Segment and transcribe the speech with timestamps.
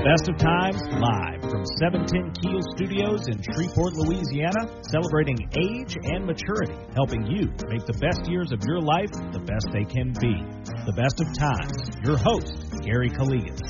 [0.00, 6.24] The Best of Times live from 710 Keel Studios in Shreveport, Louisiana, celebrating age and
[6.24, 10.40] maturity, helping you make the best years of your life the best they can be.
[10.88, 11.76] The Best of Times.
[12.00, 13.60] Your host, Gary Calligas.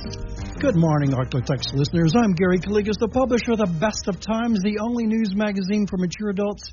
[0.62, 2.14] Good morning, Arklatex listeners.
[2.14, 5.98] I'm Gary Calligas, the publisher of The Best of Times, the only news magazine for
[5.98, 6.70] mature adults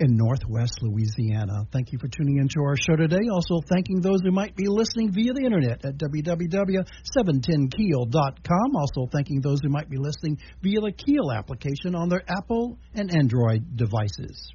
[0.00, 1.66] in Northwest Louisiana.
[1.72, 3.28] Thank you for tuning into our show today.
[3.32, 8.76] Also, thanking those who might be listening via the internet at www.710keel.com.
[8.76, 13.14] Also, thanking those who might be listening via the Keel application on their Apple and
[13.14, 14.52] Android devices.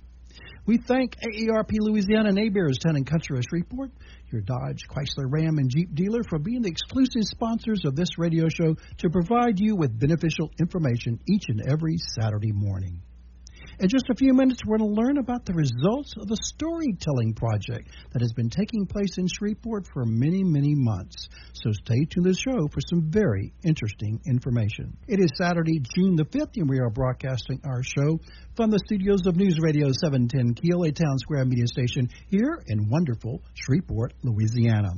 [0.66, 3.92] We thank AARP Louisiana and Town and Country of Shreveport,
[4.32, 8.48] your Dodge, Chrysler, Ram, and Jeep dealer, for being the exclusive sponsors of this radio
[8.48, 13.02] show to provide you with beneficial information each and every Saturday morning.
[13.80, 17.34] In just a few minutes, we're going to learn about the results of a storytelling
[17.34, 21.28] project that has been taking place in Shreveport for many, many months.
[21.54, 24.96] So stay tuned to the show for some very interesting information.
[25.08, 28.20] It is Saturday, June the 5th, and we are broadcasting our show
[28.56, 33.42] from the studios of News Radio 710 Keel, town square media station here in wonderful
[33.56, 34.92] Shreveport, Louisiana.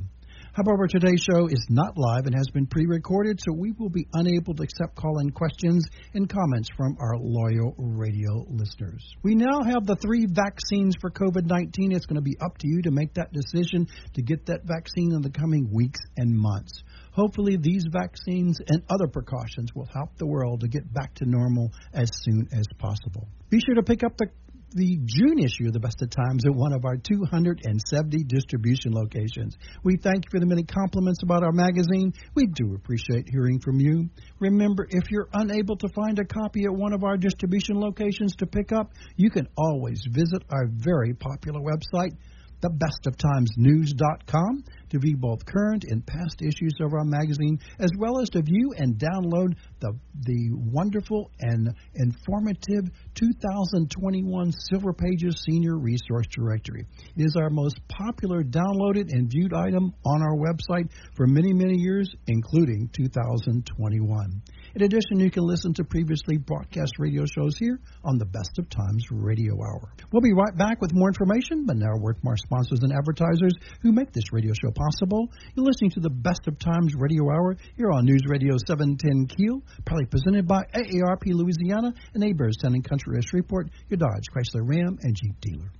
[0.56, 4.08] However, today's show is not live and has been pre recorded, so we will be
[4.14, 9.04] unable to accept call in questions and comments from our loyal radio listeners.
[9.22, 11.92] We now have the three vaccines for COVID 19.
[11.92, 15.12] It's going to be up to you to make that decision to get that vaccine
[15.12, 16.82] in the coming weeks and months.
[17.12, 21.70] Hopefully, these vaccines and other precautions will help the world to get back to normal
[21.92, 23.28] as soon as possible.
[23.50, 24.28] Be sure to pick up the
[24.76, 29.56] the June issue of the Best of Times at one of our 270 distribution locations.
[29.82, 32.12] We thank you for the many compliments about our magazine.
[32.34, 34.10] We do appreciate hearing from you.
[34.38, 38.46] Remember, if you're unable to find a copy at one of our distribution locations to
[38.46, 42.12] pick up, you can always visit our very popular website,
[42.60, 48.42] thebestoftimesnews.com to view both current and past issues of our magazine, as well as to
[48.42, 52.84] view and download the, the wonderful and informative
[53.14, 56.86] 2021 Silver Pages Senior Resource Directory.
[57.16, 61.76] It is our most popular downloaded and viewed item on our website for many, many
[61.78, 64.42] years, including 2021.
[64.76, 68.68] In addition, you can listen to previously broadcast radio shows here on the Best of
[68.68, 69.88] Times Radio Hour.
[70.12, 73.54] We'll be right back with more information, but now a from our sponsors and advertisers
[73.80, 75.32] who make this radio show possible.
[75.54, 79.62] You're listening to the Best of Times Radio Hour here on News Radio 710 Keel,
[79.86, 84.60] proudly presented by AARP Louisiana and Hebert's Town and Country of Shreveport, your Dodge, Chrysler,
[84.60, 85.72] Ram, and Jeep dealer.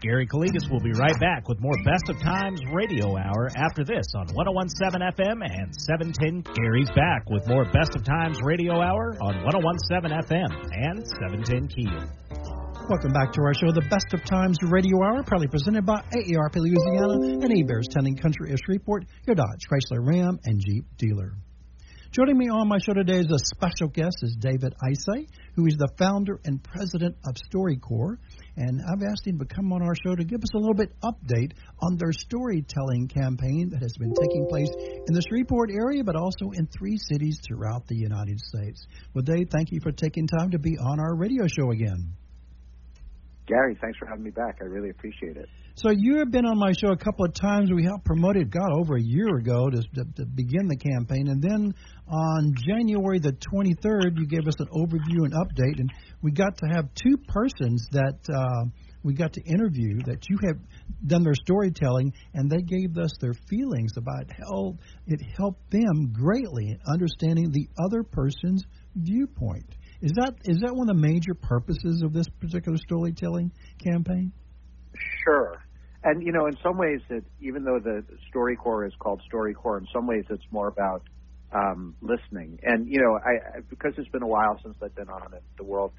[0.00, 4.06] Gary Calligas will be right back with more Best of Times Radio Hour after this
[4.16, 6.54] on 1017 FM and 710.
[6.54, 12.00] Gary's back with more Best of Times Radio Hour on 1017 FM and 710 Keel.
[12.88, 16.56] Welcome back to our show, the Best of Times Radio Hour, proudly presented by AARP
[16.56, 21.34] Louisiana and Town and Country of Shreveport, your Dodge, Chrysler, Ram, and Jeep dealer.
[22.12, 25.76] Joining me on my show today as a special guest is David Isay, who is
[25.76, 28.18] the founder and president of StoryCorps.
[28.56, 30.90] And I've asked him to come on our show to give us a little bit
[31.04, 34.70] update on their storytelling campaign that has been taking place
[35.06, 38.84] in the Shreveport area, but also in three cities throughout the United States.
[39.14, 42.14] Well, Dave, thank you for taking time to be on our radio show again.
[43.46, 44.58] Gary, thanks for having me back.
[44.60, 45.48] I really appreciate it.
[45.82, 47.70] So you have been on my show a couple of times.
[47.74, 51.28] We helped promote it, God, over a year ago to, to, to begin the campaign,
[51.28, 51.72] and then
[52.06, 55.90] on January the 23rd, you gave us an overview and update, and
[56.20, 58.68] we got to have two persons that uh,
[59.02, 60.58] we got to interview that you have
[61.06, 64.76] done their storytelling, and they gave us their feelings about how
[65.06, 68.62] it helped them greatly in understanding the other person's
[68.96, 69.76] viewpoint.
[70.02, 73.50] Is that is that one of the major purposes of this particular storytelling
[73.82, 74.30] campaign?
[75.24, 75.62] Sure.
[76.02, 79.86] And you know, in some ways, that even though the StoryCorps is called StoryCorps, in
[79.92, 81.02] some ways it's more about
[81.52, 82.58] um, listening.
[82.62, 85.64] And you know, I because it's been a while since I've been on it, the
[85.64, 85.92] world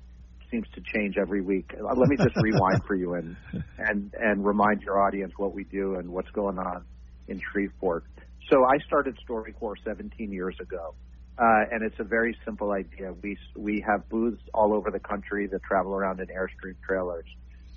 [0.50, 1.74] seems to change every week.
[1.80, 3.36] Uh, let me just rewind for you and
[3.78, 6.84] and and remind your audience what we do and what's going on
[7.28, 8.06] in Shreveport.
[8.50, 10.96] So I started StoryCorps 17 years ago.
[11.38, 13.14] Uh, and it's a very simple idea.
[13.24, 17.26] We we have booths all over the country that travel around in Airstream trailers,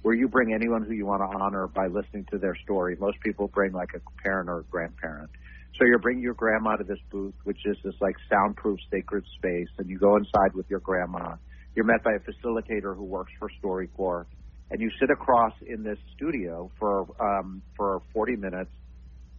[0.05, 2.95] where you bring anyone who you want to honor by listening to their story.
[3.01, 5.31] Most people bring like a parent or a grandparent.
[5.79, 9.69] So you're bringing your grandma to this booth, which is this like soundproof sacred space,
[9.79, 11.37] and you go inside with your grandma.
[11.75, 14.27] You're met by a facilitator who works for StoryCorps,
[14.71, 18.73] and you sit across in this studio for um, for 40 minutes,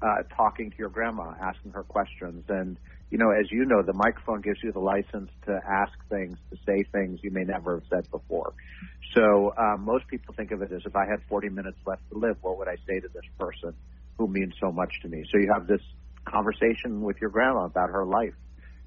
[0.02, 2.78] uh, talking to your grandma, asking her questions, and
[3.12, 6.58] you know, as you know, the microphone gives you the license to ask things, to
[6.66, 8.54] say things you may never have said before.
[9.14, 12.18] So um, most people think of it as if I had 40 minutes left to
[12.18, 13.74] live, what would I say to this person
[14.18, 15.24] who means so much to me?
[15.32, 15.82] So you have this
[16.26, 18.34] conversation with your grandma about her life.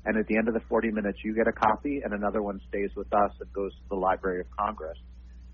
[0.04, 2.60] And at the end of the 40 minutes, you get a copy, and another one
[2.68, 4.98] stays with us and goes to the Library of Congress.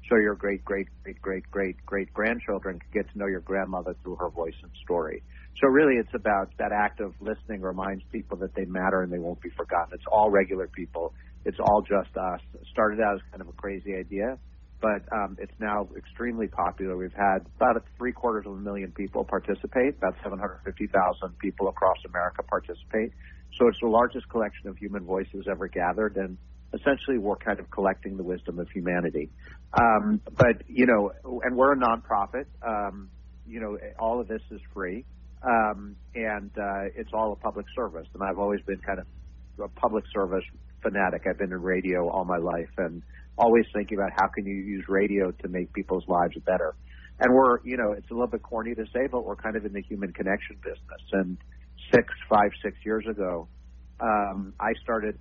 [0.09, 4.17] So your great, great, great, great, great, great grandchildren get to know your grandmother through
[4.17, 5.23] her voice and story.
[5.61, 9.19] So really, it's about that act of listening reminds people that they matter and they
[9.19, 9.95] won't be forgotten.
[9.95, 11.15] It's all regular people.
[11.45, 12.41] It's all just us.
[12.55, 14.39] It started out as kind of a crazy idea,
[14.81, 16.97] but um, it's now extremely popular.
[16.97, 22.43] We've had about three quarters of a million people participate, about 750,000 people across America
[22.43, 23.13] participate.
[23.59, 26.37] So it's the largest collection of human voices ever gathered, and
[26.73, 29.31] essentially we're kind of collecting the wisdom of humanity.
[29.73, 31.13] Um, but you know,
[31.45, 32.47] and we're a nonprofit.
[32.67, 33.11] Um,
[33.47, 35.05] you know, all of this is free,
[35.47, 38.07] um, and uh, it's all a public service.
[38.15, 39.07] And I've always been kind of
[39.63, 40.45] a public service
[40.83, 41.23] fanatic.
[41.29, 43.03] I've been in radio all my life, and
[43.37, 46.75] always thinking about how can you use radio to make people's lives better.
[47.21, 49.65] And we're, you know, it's a little bit corny to say, but we're kind of
[49.65, 51.03] in the human connection business.
[51.13, 51.39] And
[51.93, 53.49] six, five, six years ago,
[54.01, 55.19] um, I started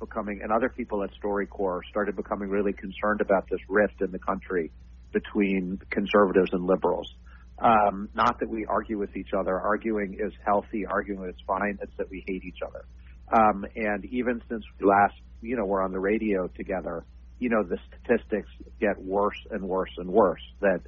[0.00, 4.18] becoming, and other people at StoryCorps started becoming really concerned about this rift in the
[4.18, 4.70] country
[5.12, 7.14] between conservatives and liberals.
[7.58, 9.58] Um, not that we argue with each other.
[9.58, 10.84] Arguing is healthy.
[10.86, 11.78] Arguing is fine.
[11.80, 12.84] It's that we hate each other.
[13.32, 17.04] Um, and even since we last, you know, were on the radio together,
[17.38, 18.48] you know, the statistics
[18.80, 20.42] get worse and worse and worse.
[20.60, 20.80] That,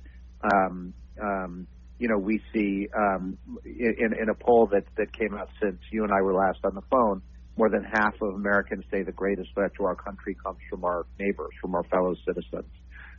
[0.42, 0.92] um,
[1.22, 1.66] um,
[1.98, 6.02] you know, we see um, in, in a poll that, that came out since you
[6.04, 7.22] and I were last on the phone,
[7.56, 11.06] more than half of Americans say the greatest threat to our country comes from our
[11.18, 12.70] neighbors, from our fellow citizens.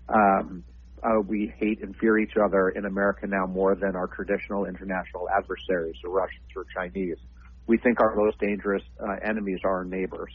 [0.09, 0.63] Um,
[1.03, 5.27] uh, we hate and fear each other in America now more than our traditional international
[5.29, 7.17] adversaries, the Russians or Chinese.
[7.67, 10.31] We think our most dangerous uh, enemies are our neighbors.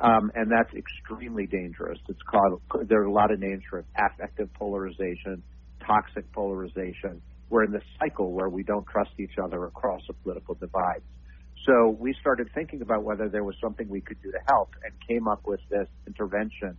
[0.00, 1.98] Um, and that's extremely dangerous.
[2.08, 5.42] It's called, there are a lot of names for it, affective polarization,
[5.86, 7.20] toxic polarization.
[7.50, 11.02] We're in this cycle where we don't trust each other across a political divide.
[11.66, 14.94] So we started thinking about whether there was something we could do to help and
[15.06, 16.78] came up with this intervention,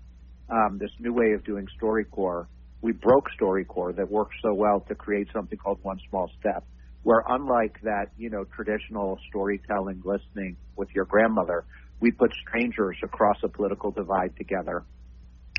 [0.49, 2.47] um, this new way of doing StoryCorps.
[2.81, 6.65] We broke StoryCorps that worked so well to create something called One Small Step,
[7.03, 11.65] where unlike that, you know, traditional storytelling, listening with your grandmother,
[11.99, 14.83] we put strangers across a political divide together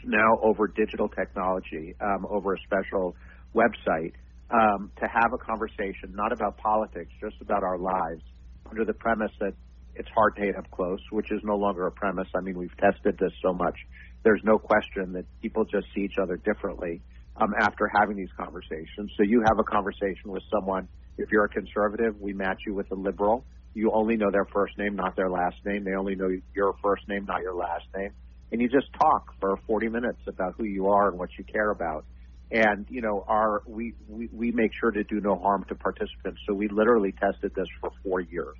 [0.04, 3.14] now over digital technology, um, over a special
[3.54, 4.12] website,
[4.50, 8.22] um, to have a conversation, not about politics, just about our lives,
[8.69, 9.54] under the premise that
[9.94, 12.28] it's hard to hate up close, which is no longer a premise.
[12.34, 13.76] I mean, we've tested this so much.
[14.24, 17.02] There's no question that people just see each other differently
[17.37, 19.11] um, after having these conversations.
[19.17, 20.88] So you have a conversation with someone.
[21.19, 23.44] If you're a conservative, we match you with a liberal
[23.75, 25.84] you only know their first name, not their last name.
[25.84, 28.11] They only know your first name, not your last name.
[28.50, 31.70] And you just talk for 40 minutes about who you are and what you care
[31.70, 32.05] about.
[32.50, 36.40] And you know, our we, we we make sure to do no harm to participants.
[36.46, 38.58] So we literally tested this for four years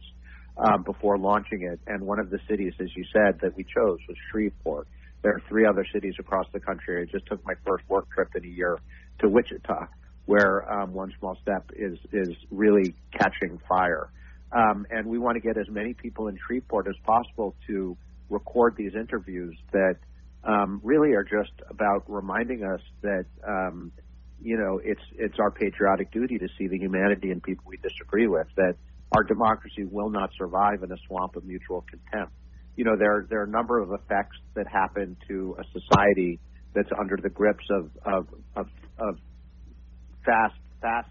[0.56, 1.78] um, before launching it.
[1.86, 4.88] And one of the cities, as you said, that we chose was Shreveport.
[5.22, 7.02] There are three other cities across the country.
[7.02, 8.78] I just took my first work trip in a year
[9.20, 9.86] to Wichita,
[10.26, 14.10] where um, One Small Step is is really catching fire.
[14.52, 17.96] Um, and we want to get as many people in Shreveport as possible to
[18.28, 19.96] record these interviews that
[20.44, 23.92] um, really are just about reminding us that um,
[24.42, 28.26] you know it's it's our patriotic duty to see the humanity in people we disagree
[28.26, 28.48] with.
[28.56, 28.74] That
[29.16, 32.32] our democracy will not survive in a swamp of mutual contempt.
[32.76, 36.41] You know there there are a number of effects that happen to a society
[36.74, 38.26] that's under the grips of of
[38.56, 38.67] of,
[38.98, 39.19] of
[40.24, 41.08] fast fast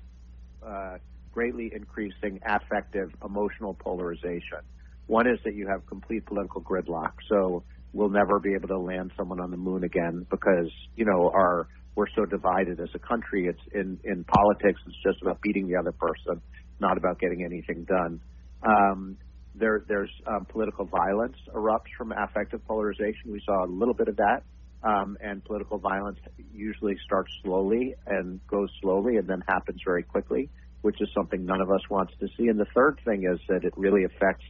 [0.65, 0.98] uh,
[1.32, 4.60] greatly increasing affective, emotional polarization.
[5.08, 7.13] One is that you have complete political gridlock.
[7.30, 7.63] So
[7.94, 11.68] we'll never be able to land someone on the moon again because, you know, our
[11.96, 13.48] we're so divided as a country.
[13.48, 16.41] It's in, in politics, it's just about beating the other person,
[16.80, 18.22] not about getting anything done.
[18.63, 19.18] Um,
[19.55, 23.31] there, there's um, political violence erupts from affective polarization.
[23.31, 24.43] We saw a little bit of that.
[24.84, 26.17] Um, and political violence
[26.51, 30.50] usually starts slowly and goes slowly and then happens very quickly
[30.81, 32.48] which is something none of us wants to see.
[32.48, 34.46] And the third thing is that it really affects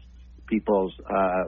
[0.48, 1.44] people's uh,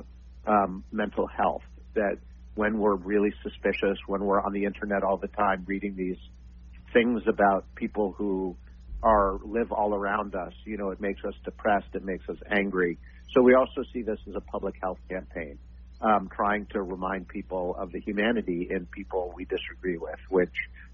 [0.45, 1.63] um, mental health.
[1.95, 2.17] That
[2.55, 6.17] when we're really suspicious, when we're on the internet all the time reading these
[6.91, 8.55] things about people who
[9.01, 12.97] are live all around us, you know, it makes us depressed, it makes us angry.
[13.33, 15.57] So we also see this as a public health campaign,
[16.01, 20.53] um, trying to remind people of the humanity in people we disagree with, which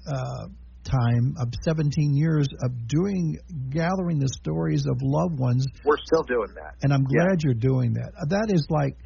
[0.08, 0.48] uh,
[0.84, 3.38] time of 17 years of doing
[3.70, 5.66] gathering the stories of loved ones.
[5.84, 7.46] We're still doing that, and I'm glad yeah.
[7.46, 8.12] you're doing that.
[8.30, 8.98] That is like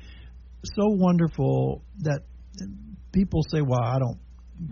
[0.63, 2.21] so wonderful that
[3.11, 4.19] people say, "Well, I don't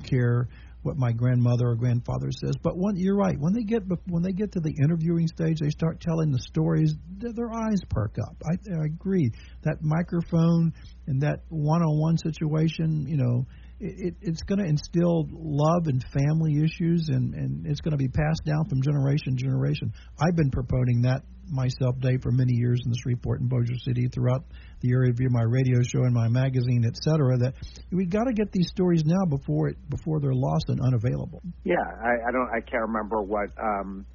[0.03, 0.47] care."
[0.87, 2.53] What my grandmother or grandfather says.
[2.63, 3.35] But when, you're right.
[3.37, 6.95] When they get when they get to the interviewing stage, they start telling the stories.
[7.19, 8.35] Their eyes perk up.
[8.43, 9.29] I, I agree.
[9.63, 10.73] That microphone
[11.07, 13.45] and that one-on-one situation, you know,
[13.79, 18.07] it, it's going to instill love and family issues, and and it's going to be
[18.07, 19.93] passed down from generation to generation.
[20.19, 24.45] I've been promoting that myself, Dave, for many years in Shreveport in Bossier City throughout
[24.81, 27.53] the area via my radio show and my magazine, et cetera, that
[27.91, 31.41] we got to get these stories now before it before they're lost and unavailable.
[31.63, 33.49] Yeah, I, I don't, I can't remember what.
[33.61, 34.05] um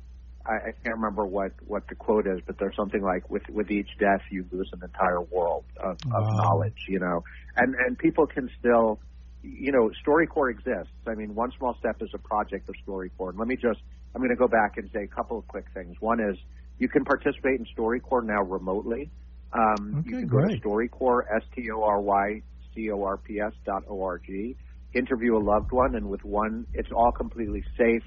[0.45, 3.71] I, I can't remember what what the quote is, but there's something like with with
[3.71, 6.31] each death you lose an entire world of, of wow.
[6.35, 7.23] knowledge, you know,
[7.57, 8.99] and and people can still,
[9.45, 10.93] you know, StoryCorps exists.
[11.07, 13.31] I mean, one small step is a project of StoryCorps.
[13.31, 13.79] And let me just,
[14.17, 15.95] I'm going to go back and say a couple of quick things.
[16.01, 16.37] One is
[16.83, 19.13] you can participate in StoryCorps now remotely.
[19.53, 20.61] Um, okay, you can great.
[20.61, 22.43] go to StoryCorps, S-T-O-R-Y-C-O-R-P-S
[23.65, 24.57] dot O-R-G,
[24.93, 28.03] interview a loved one, and with one, it's all completely safe.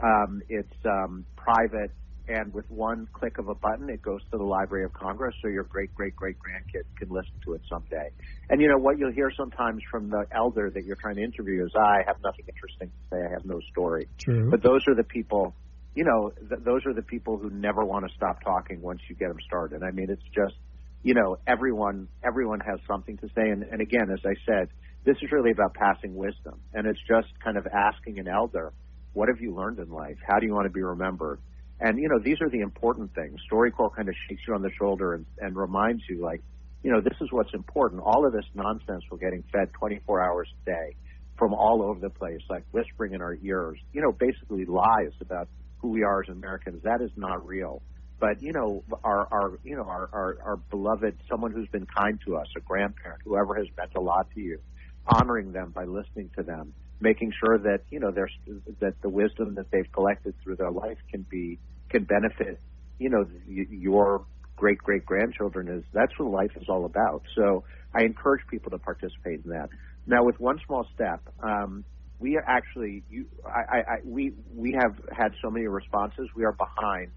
[0.00, 1.90] Um, it's um, private,
[2.28, 5.48] and with one click of a button, it goes to the Library of Congress, so
[5.48, 8.10] your great great great grandkids can listen to it someday.
[8.50, 11.64] And you know what you'll hear sometimes from the elder that you're trying to interview
[11.64, 13.24] is, "I have nothing interesting to say.
[13.26, 14.48] I have no story." True.
[14.48, 15.56] But those are the people
[15.94, 19.14] you know, th- those are the people who never want to stop talking once you
[19.14, 19.82] get them started.
[19.82, 20.54] I mean, it's just,
[21.02, 24.68] you know, everyone everyone has something to say, and, and again, as I said,
[25.04, 28.72] this is really about passing wisdom, and it's just kind of asking an elder,
[29.12, 30.16] what have you learned in life?
[30.26, 31.40] How do you want to be remembered?
[31.80, 33.40] And you know, these are the important things.
[33.50, 36.40] StoryCorps kind of shakes you on the shoulder and, and reminds you, like,
[36.82, 38.02] you know, this is what's important.
[38.04, 40.96] All of this nonsense we're getting fed 24 hours a day
[41.36, 45.48] from all over the place, like whispering in our ears, you know, basically lies about
[45.82, 46.82] who we are as Americans.
[46.84, 47.82] That is not real.
[48.18, 52.20] But you know, our our you know our, our our beloved someone who's been kind
[52.24, 54.60] to us, a grandparent, whoever has meant a lot to you,
[55.06, 58.32] honoring them by listening to them, making sure that you know there's
[58.80, 61.58] that the wisdom that they've collected through their life can be
[61.90, 62.60] can benefit
[62.98, 64.24] you know your
[64.56, 67.22] great great grandchildren is that's what life is all about.
[67.34, 69.70] So I encourage people to participate in that.
[70.06, 71.84] Now, with one small step, um,
[72.22, 76.28] we are actually you I, I, we we have had so many responses.
[76.34, 77.10] We are behind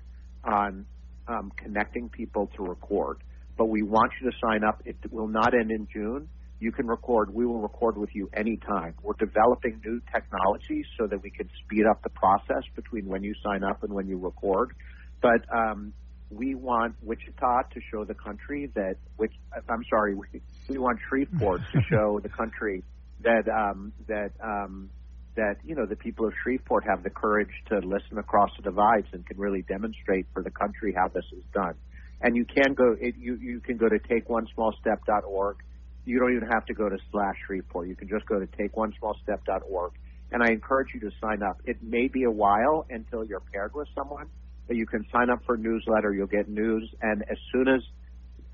[0.43, 0.85] on
[1.27, 3.19] um, connecting people to record,
[3.55, 4.81] but we want you to sign up.
[4.85, 6.27] It will not end in June.
[6.59, 7.33] You can record.
[7.33, 8.95] We will record with you anytime.
[9.03, 13.35] We're developing new technologies so that we can speed up the process between when you
[13.43, 14.73] sign up and when you record.
[15.21, 15.93] But um,
[16.31, 19.33] we want Wichita to show the country that which
[19.69, 22.83] I'm sorry, we, we want Shreveport to show the country
[23.25, 24.89] that um, that um,
[25.35, 29.07] that you know the people of Shreveport have the courage to listen across the divides
[29.11, 31.73] and can really demonstrate for the country how this is done.
[32.21, 35.57] And you can go it, you you can go to takeonesmallstep.org.
[36.05, 37.87] You don't even have to go to slash Shreveport.
[37.87, 39.93] You can just go to takeonesmallstep.org.
[40.31, 41.61] And I encourage you to sign up.
[41.65, 44.27] It may be a while until you're paired with someone,
[44.67, 46.13] but you can sign up for a newsletter.
[46.13, 47.81] You'll get news, and as soon as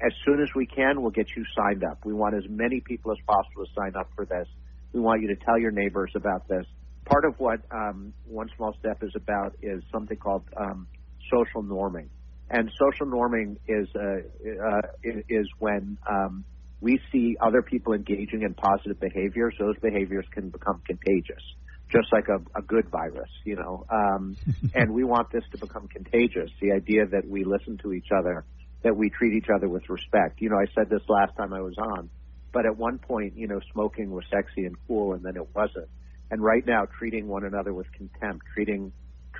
[0.03, 2.05] as soon as we can, we'll get you signed up.
[2.05, 4.47] We want as many people as possible to sign up for this.
[4.93, 6.65] We want you to tell your neighbors about this.
[7.05, 10.87] Part of what um, One Small Step is about is something called um,
[11.31, 12.07] social norming,
[12.49, 14.21] and social norming is uh,
[14.67, 16.43] uh, is when um,
[16.79, 19.55] we see other people engaging in positive behaviors.
[19.59, 21.43] Those behaviors can become contagious,
[21.89, 23.85] just like a, a good virus, you know.
[23.89, 24.35] Um,
[24.75, 26.51] and we want this to become contagious.
[26.59, 28.45] The idea that we listen to each other,
[28.83, 30.41] that we treat each other with respect.
[30.41, 32.09] You know, I said this last time I was on
[32.53, 35.87] but at one point, you know, smoking was sexy and cool, and then it wasn't.
[36.29, 38.91] And right now, treating one another with contempt, treating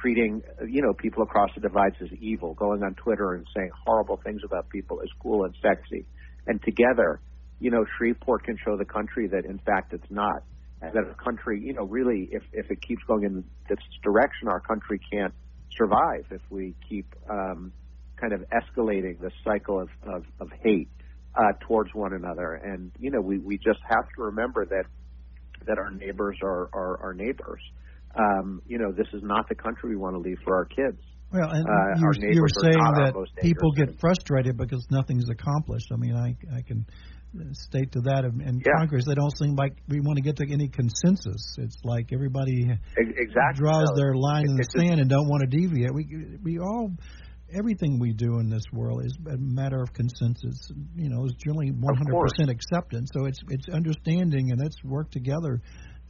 [0.01, 4.19] treating you know people across the divides as evil, going on Twitter and saying horrible
[4.23, 6.05] things about people is cool and sexy.
[6.47, 7.21] And together,
[7.59, 10.43] you know, Shreveport can show the country that in fact it's not.
[10.81, 14.47] and that our country, you know, really, if if it keeps going in this direction,
[14.47, 15.33] our country can't
[15.77, 17.71] survive if we keep um,
[18.19, 20.89] kind of escalating the cycle of of, of hate
[21.35, 22.53] uh, towards one another.
[22.53, 24.85] And you know, we we just have to remember that
[25.67, 27.61] that our neighbors are are our neighbors.
[28.15, 30.99] Um, you know, this is not the country we want to leave for our kids.
[31.31, 35.87] Well, and uh, you, were, you were saying that people get frustrated because nothing's accomplished.
[35.93, 36.85] I mean, I I can
[37.53, 38.73] state to that in, yeah.
[38.77, 39.05] Congress.
[39.07, 41.55] They don't seem like we want to get to any consensus.
[41.57, 45.93] It's like everybody exactly draws their line in the sand and don't want to deviate.
[45.93, 46.91] We we all
[47.53, 50.71] everything we do in this world is a matter of consensus.
[50.95, 53.09] You know, it's generally 100% acceptance.
[53.13, 55.61] So it's it's understanding and let's work together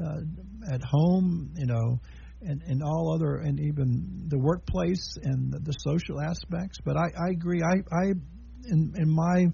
[0.04, 1.54] uh, at home.
[1.58, 2.00] You know.
[2.44, 7.06] And, and all other and even the workplace and the, the social aspects, but I,
[7.28, 7.62] I agree.
[7.62, 8.14] I, I
[8.66, 9.46] in in my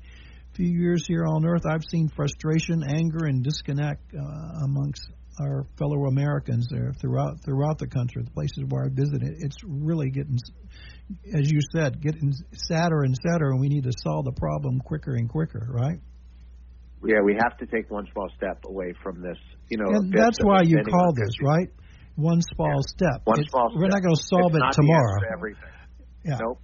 [0.58, 5.08] few years here on Earth, I've seen frustration, anger, and disconnect uh, amongst
[5.40, 9.22] our fellow Americans there throughout throughout the country, the places where I visit.
[9.22, 10.40] It's really getting,
[11.34, 15.16] as you said, getting sadder and sadder, and we need to solve the problem quicker
[15.16, 16.00] and quicker, right?
[17.06, 19.38] Yeah, we have to take one small step away from this.
[19.70, 21.70] You know, and that's why you call this right.
[22.16, 22.96] One small yeah.
[22.96, 23.22] step.
[23.26, 23.70] One it's, small.
[23.76, 23.94] We're step.
[23.94, 25.20] not going to solve it's it tomorrow.
[25.32, 25.70] everything.
[26.26, 26.38] Yeah.
[26.42, 26.62] Nope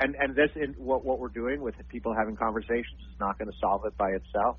[0.00, 3.50] and and this in what what we're doing with people having conversations is not going
[3.50, 4.56] to solve it by itself,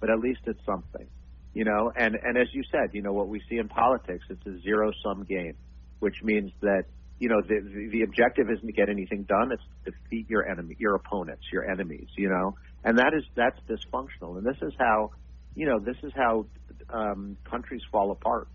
[0.00, 1.06] but at least it's something,
[1.52, 1.92] you know.
[1.96, 4.92] And and as you said, you know what we see in politics, it's a zero
[5.02, 5.54] sum game,
[5.98, 6.84] which means that
[7.24, 10.76] you know the the objective isn't to get anything done; it's to defeat your enemy,
[10.78, 12.54] your opponents, your enemies, you know.
[12.84, 15.12] And that is that's dysfunctional, and this is how,
[15.54, 16.44] you know, this is how
[16.90, 18.48] um, countries fall apart.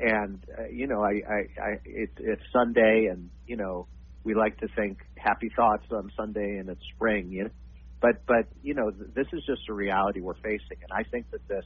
[0.00, 3.86] And uh, you know, I, I, I it, it's Sunday, and you know
[4.24, 7.30] we like to think happy thoughts on Sunday and it's spring.
[7.30, 7.50] You know?
[8.00, 11.46] But but you know this is just a reality we're facing, and I think that
[11.46, 11.64] this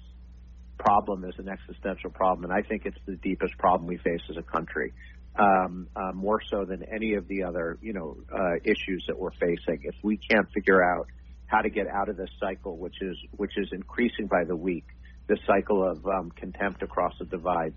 [0.76, 4.37] problem is an existential problem, and I think it's the deepest problem we face as
[4.37, 4.92] a country,
[5.36, 9.32] um, uh, more so than any of the other you know uh, issues that we're
[9.32, 9.80] facing.
[9.84, 11.08] If we can't figure out
[11.46, 14.84] how to get out of this cycle, which is which is increasing by the week,
[15.26, 17.74] this cycle of um, contempt across the divide,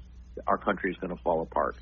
[0.48, 1.76] our country is going to fall apart.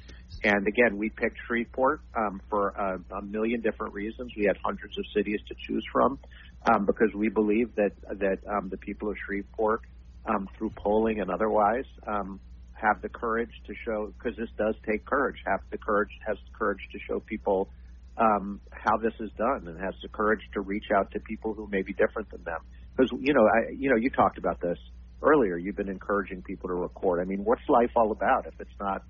[0.43, 4.33] And again, we picked Shreveport um, for a, a, million different reasons.
[4.35, 6.19] We had hundreds of cities to choose from
[6.65, 9.81] um, because we believe that that um, the people of Shreveport,
[10.25, 12.39] um, through polling and otherwise, um,
[12.83, 14.13] have the courage to show.
[14.17, 15.37] Because this does take courage.
[15.45, 17.69] Have the courage has the courage to show people
[18.17, 21.67] um, how this is done, and has the courage to reach out to people who
[21.67, 22.59] may be different than them.
[22.95, 24.77] Because you know, I, you know, you talked about this
[25.21, 25.57] earlier.
[25.57, 27.19] You've been encouraging people to record.
[27.21, 29.03] I mean, what's life all about if it's not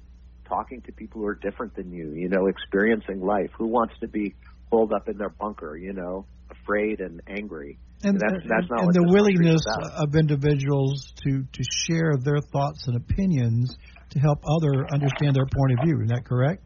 [0.47, 2.11] talking to people who are different than you?
[2.11, 3.49] You know, experiencing life.
[3.57, 4.35] Who wants to be
[4.71, 5.75] holed up in their bunker?
[5.75, 7.77] You know, afraid and angry.
[8.03, 9.63] And, that's, that's not and the willingness
[9.97, 13.75] of individuals to to share their thoughts and opinions
[14.11, 16.01] to help other understand their point of view.
[16.03, 16.63] Is that correct?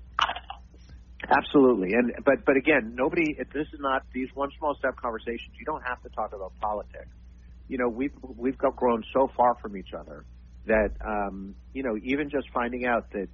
[1.30, 3.36] Absolutely, and but but again, nobody.
[3.54, 5.54] This is not these one small step conversations.
[5.60, 7.14] You don't have to talk about politics
[7.68, 10.26] you know, we've we've got grown so far from each other
[10.66, 13.28] that um, you know, even just finding out that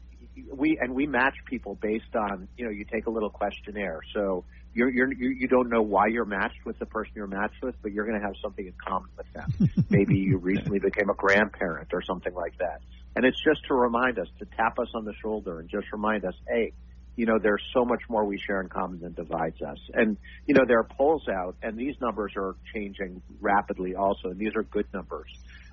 [0.52, 4.00] we and we match people based on you know, you take a little questionnaire.
[4.14, 7.76] So you're, you're you don't know why you're matched with the person you're matched with,
[7.82, 9.86] but you're going to have something in common with them.
[9.90, 12.82] Maybe you recently became a grandparent or something like that.
[13.16, 16.26] And it's just to remind us, to tap us on the shoulder and just remind
[16.26, 16.74] us, hey,
[17.16, 19.78] you know, there's so much more we share in common than divides us.
[19.94, 24.40] And, you know, there are polls out, and these numbers are changing rapidly also, and
[24.40, 25.30] these are good numbers.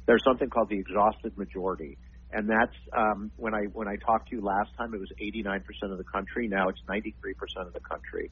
[0.06, 1.96] There's something called the exhausted majority.
[2.32, 5.62] And that's um, when I when I talked to you last time, it was 89%
[5.90, 6.46] of the country.
[6.46, 8.30] Now it's 93% of the country.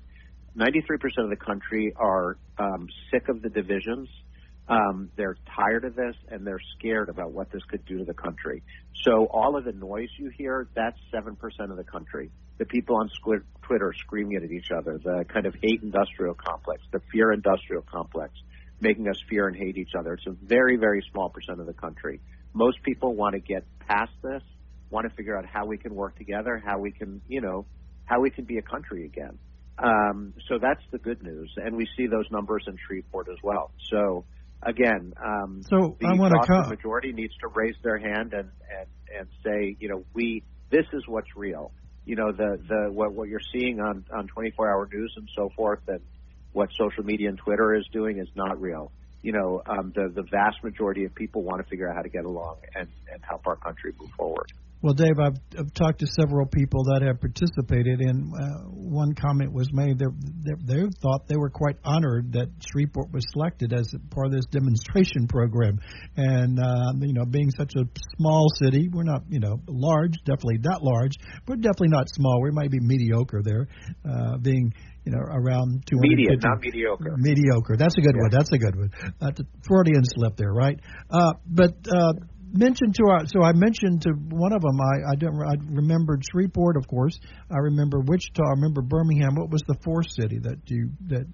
[0.58, 4.08] 93% of the country are um, sick of the divisions
[4.68, 8.14] um, they're tired of this and they're scared about what this could do to the
[8.14, 8.62] country.
[9.02, 11.36] So all of the noise you hear, that's 7%
[11.70, 12.30] of the country.
[12.58, 13.08] The people on
[13.62, 18.34] Twitter screaming at each other, the kind of hate industrial complex, the fear industrial complex,
[18.80, 20.14] making us fear and hate each other.
[20.14, 22.20] It's a very, very small percent of the country.
[22.52, 24.42] Most people want to get past this,
[24.90, 27.64] want to figure out how we can work together, how we can, you know,
[28.04, 29.38] how we can be a country again.
[29.78, 31.52] Um, so that's the good news.
[31.56, 33.70] And we see those numbers in Shreveport as well.
[33.90, 34.24] So,
[34.62, 36.14] again, um, so the I
[36.68, 41.06] majority needs to raise their hand and, and and say, you know, we this is
[41.06, 41.72] what's real.
[42.04, 45.50] You know, the the what what you're seeing on on 24 hour news and so
[45.54, 46.00] forth, and
[46.52, 48.90] what social media and Twitter is doing is not real.
[49.22, 52.08] You know, um, the the vast majority of people want to figure out how to
[52.08, 54.50] get along and and help our country move forward.
[54.80, 59.52] Well, Dave, I've, I've talked to several people that have participated, and uh, one comment
[59.52, 60.12] was made that
[60.46, 64.46] they, they thought they were quite honored that Shreveport was selected as part of this
[64.52, 65.78] demonstration program.
[66.16, 67.84] And uh, you know, being such a
[68.18, 71.14] small city, we're not you know large, definitely not large,
[71.44, 72.40] but definitely not small.
[72.40, 73.66] We might be mediocre there,
[74.08, 74.72] uh, being
[75.04, 76.02] you know, around 200.
[76.02, 77.16] Media, not mediocre.
[77.16, 77.76] Mediocre.
[77.78, 78.22] That's a good yeah.
[78.22, 78.30] one.
[78.30, 78.90] That's a good one.
[79.18, 80.78] That's a Freudian slip there, right?
[81.08, 82.12] Uh, but uh,
[82.52, 86.24] mentioned to our so I mentioned to one of them I I don't I remembered
[86.30, 87.18] Shreveport of course.
[87.50, 89.34] I remember Wichita I remember Birmingham.
[89.34, 91.26] What was the fourth city that you that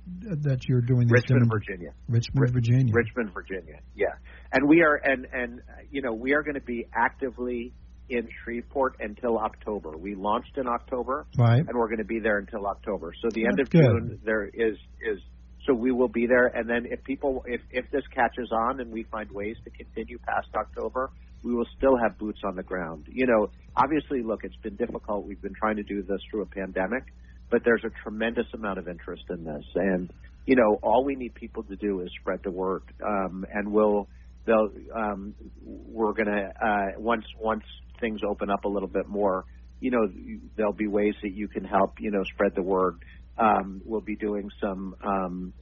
[0.43, 1.91] that you're doing this Richmond Virginia.
[2.09, 2.95] Richmond Virginia.
[2.95, 4.15] Richmond Virginia yeah.
[4.53, 7.73] And we are and and you know we are going to be actively
[8.09, 9.97] in Shreveport until October.
[9.97, 11.27] We launched in October.
[11.39, 11.61] Right.
[11.61, 13.13] And we're going to be there until October.
[13.23, 13.81] So the That's end of good.
[13.81, 15.21] June there is is
[15.67, 16.47] so we will be there.
[16.47, 20.19] And then if people, if, if this catches on and we find ways to continue
[20.19, 21.11] past October,
[21.43, 23.07] we will still have boots on the ground.
[23.11, 25.27] You know, obviously, look, it's been difficult.
[25.27, 27.05] We've been trying to do this through a pandemic,
[27.51, 29.65] but there's a tremendous amount of interest in this.
[29.75, 30.13] And,
[30.47, 32.83] you know, all we need people to do is spread the word.
[33.05, 34.09] Um, and we'll,
[34.47, 37.65] they'll, um, we're going to, uh, once, once
[38.01, 39.45] things open up a little bit more,
[39.81, 40.09] you know,
[40.57, 43.03] there'll be ways that you can help, you know, spread the word
[43.39, 45.53] um, we'll be doing some um,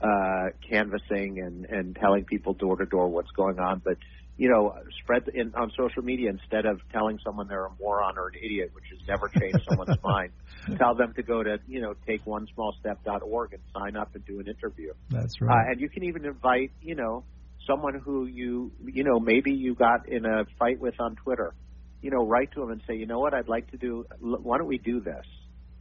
[0.00, 3.80] uh, canvassing and, and telling people door to door what's going on.
[3.84, 3.98] But
[4.36, 8.28] you know, spread in, on social media instead of telling someone they're a moron or
[8.28, 10.32] an idiot, which has never changed someone's mind.
[10.78, 14.24] Tell them to go to you know take one small step.org and sign up and
[14.24, 14.92] do an interview.
[15.10, 15.68] That's right.
[15.68, 17.24] Uh, and you can even invite you know
[17.66, 21.54] someone who you you know maybe you got in a fight with on Twitter.
[22.00, 24.04] You know, write to them and say, you know what, I'd like to do.
[24.18, 25.24] Why don't we do this?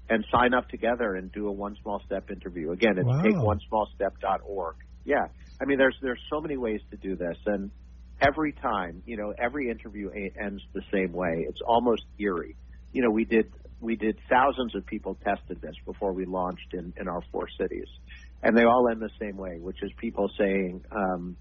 [0.10, 2.72] And sign up together and do a one small step interview.
[2.72, 3.22] Again, it's wow.
[3.24, 4.76] takeonesmallstep.org.
[5.06, 5.28] Yeah,
[5.60, 7.72] I mean, there's there's so many ways to do this, and
[8.22, 11.46] every time, you know, every interview ends the same way.
[11.48, 12.56] It's almost eerie.
[12.94, 16.94] You know, we did we did thousands of people tested this before we launched in
[16.98, 17.88] in our four cities,
[18.44, 21.36] and they all end the same way, which is people saying, um,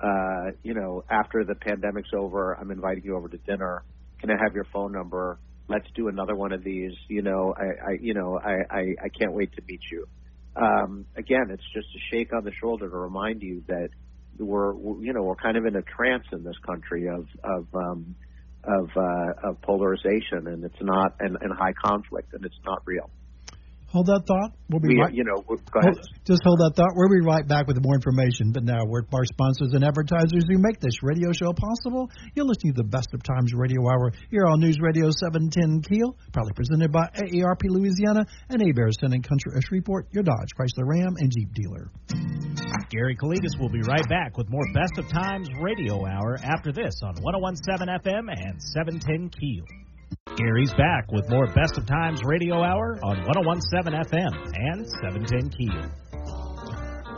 [0.00, 3.82] uh, you know, after the pandemic's over, I'm inviting you over to dinner.
[4.20, 5.38] Can I have your phone number?
[5.68, 6.92] Let's do another one of these.
[7.08, 10.06] You know, I, I you know, I, I, I can't wait to meet you.
[10.56, 13.90] Um, again, it's just a shake on the shoulder to remind you that
[14.38, 18.16] we're, you know, we're kind of in a trance in this country of, of, um,
[18.64, 23.10] of, uh, of polarization, and it's not, and, and high conflict, and it's not real.
[23.88, 24.52] Hold that thought.
[24.68, 25.14] We'll be we, right.
[25.14, 25.96] You know, go ahead.
[25.96, 26.92] Hold, just hold that thought.
[26.92, 28.52] We'll be right back with more information.
[28.52, 32.12] But now, we're our sponsors and advertisers who make this radio show possible.
[32.36, 36.12] You're listening to the Best of Times Radio Hour here on News Radio 710 Keel,
[36.36, 40.84] proudly presented by AARP Louisiana and Hebert's Town and Country of Shreveport, your Dodge, Chrysler,
[40.84, 41.88] Ram, and Jeep dealer.
[42.92, 47.00] Gary Calligas will be right back with more Best of Times Radio Hour after this
[47.02, 49.87] on 1017 FM and 710 Keel.
[50.36, 55.90] Gary's back with more Best of Times Radio Hour on 1017 FM and 710 Keel.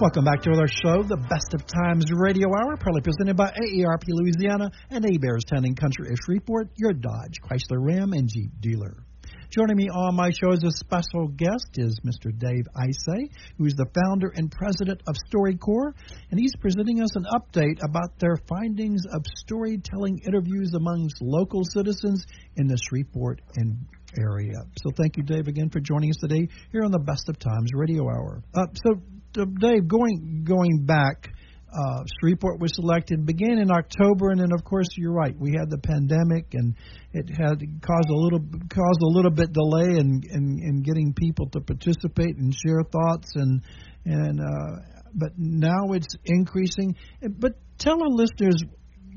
[0.01, 4.05] Welcome back to our show, the Best of Times Radio Hour, proudly presented by AARP
[4.09, 9.05] Louisiana and Hebert's Town and Country of Shreveport, your Dodge, Chrysler, Ram, and Jeep dealer.
[9.51, 12.31] Joining me on my show as a special guest is Mr.
[12.39, 15.95] Dave Isay, who is the founder and president of StoryCorps,
[16.31, 22.25] and he's presenting us an update about their findings of storytelling interviews amongst local citizens
[22.59, 23.77] in the Shreveport and
[24.17, 24.55] area.
[24.85, 27.73] So thank you, Dave, again for joining us today here on the Best of Times
[27.75, 28.45] Radio Hour.
[28.55, 31.29] Uh, so, uh, Dave, going going back
[31.73, 35.35] uh, Shreveport was selected began in October, and then of course you're right.
[35.39, 36.75] We had the pandemic, and
[37.13, 41.49] it had caused a little caused a little bit delay in in, in getting people
[41.51, 43.63] to participate and share thoughts, and
[44.05, 46.97] and uh, but now it's increasing.
[47.23, 48.63] But tell our listeners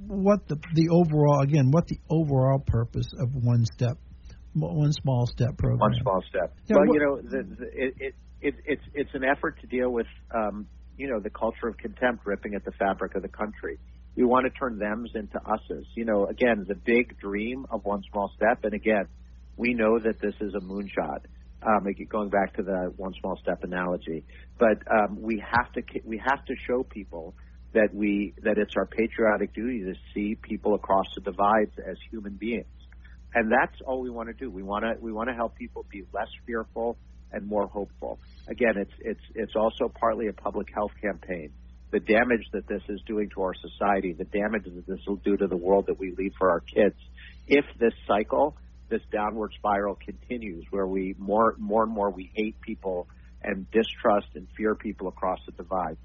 [0.07, 3.97] what the the overall again what the overall purpose of one step
[4.55, 5.79] one small step program.
[5.79, 6.53] One small step.
[6.67, 9.67] Yeah, well, what, you know, the, the, it, it, it, it's it's an effort to
[9.67, 13.27] deal with um, you know, the culture of contempt ripping at the fabric of the
[13.27, 13.79] country.
[14.15, 15.87] We want to turn thems into us's.
[15.95, 18.63] You know, again, the big dream of one small step.
[18.63, 19.07] And again,
[19.57, 21.25] we know that this is a moonshot.
[21.65, 24.25] Um, going back to the one small step analogy,
[24.59, 27.33] but um, we have to we have to show people
[27.73, 32.33] that we that it's our patriotic duty to see people across the divides as human
[32.33, 32.65] beings,
[33.33, 34.51] and that's all we want to do.
[34.51, 36.97] We want to we want to help people be less fearful
[37.33, 38.19] and more hopeful.
[38.47, 41.51] Again, it's it's it's also partly a public health campaign.
[41.91, 45.37] The damage that this is doing to our society, the damage that this will do
[45.37, 46.95] to the world that we leave for our kids,
[47.47, 48.57] if this cycle,
[48.89, 53.07] this downward spiral continues, where we more more and more we hate people
[53.43, 55.97] and distrust and fear people across the divide.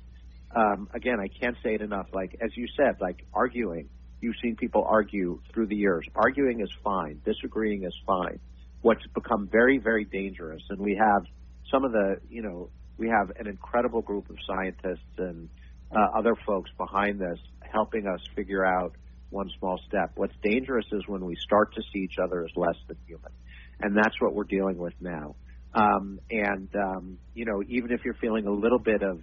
[0.54, 2.08] Um, again, I can't say it enough.
[2.12, 3.88] Like as you said, like arguing,
[4.20, 6.04] You've seen people argue through the years.
[6.14, 7.20] Arguing is fine.
[7.24, 8.40] Disagreeing is fine.
[8.80, 11.24] What's become very, very dangerous, and we have
[11.70, 15.48] some of the, you know, we have an incredible group of scientists and
[15.94, 18.94] uh, other folks behind this helping us figure out
[19.30, 20.12] one small step.
[20.16, 23.32] What's dangerous is when we start to see each other as less than human.
[23.80, 25.36] And that's what we're dealing with now.
[25.74, 29.20] Um, and, um, you know, even if you're feeling a little bit of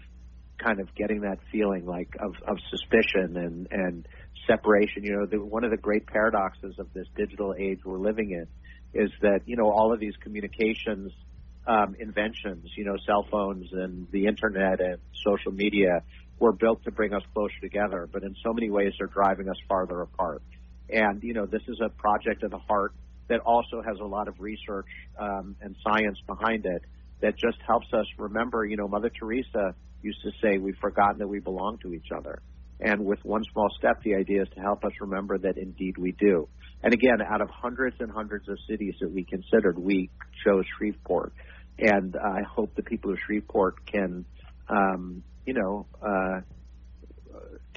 [0.63, 4.07] kind of getting that feeling like of, of suspicion and, and
[4.47, 8.31] separation, you know, the, one of the great paradoxes of this digital age we're living
[8.31, 8.47] in
[8.95, 11.11] is that, you know, all of these communications
[11.67, 16.01] um, inventions, you know, cell phones and the internet and social media
[16.39, 19.57] were built to bring us closer together, but in so many ways they're driving us
[19.67, 20.41] farther apart.
[20.89, 22.93] And, you know, this is a project of the heart
[23.27, 24.85] that also has a lot of research
[25.17, 26.83] um, and science behind it
[27.21, 31.27] that just helps us remember, you know, Mother Teresa used to say, we've forgotten that
[31.27, 32.41] we belong to each other.
[32.79, 36.11] And with one small step, the idea is to help us remember that indeed we
[36.11, 36.47] do.
[36.83, 40.09] And again, out of hundreds and hundreds of cities that we considered, we
[40.43, 41.33] chose Shreveport.
[41.79, 44.25] And I hope the people of Shreveport can,
[44.69, 46.41] um, you know, uh,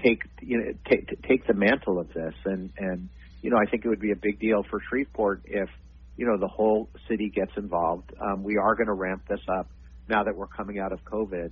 [0.02, 3.08] take you know take take the mantle of this, and and
[3.42, 5.68] you know I think it would be a big deal for Shreveport if
[6.16, 8.12] you know the whole city gets involved.
[8.20, 9.70] Um, we are going to ramp this up
[10.08, 11.50] now that we're coming out of COVID,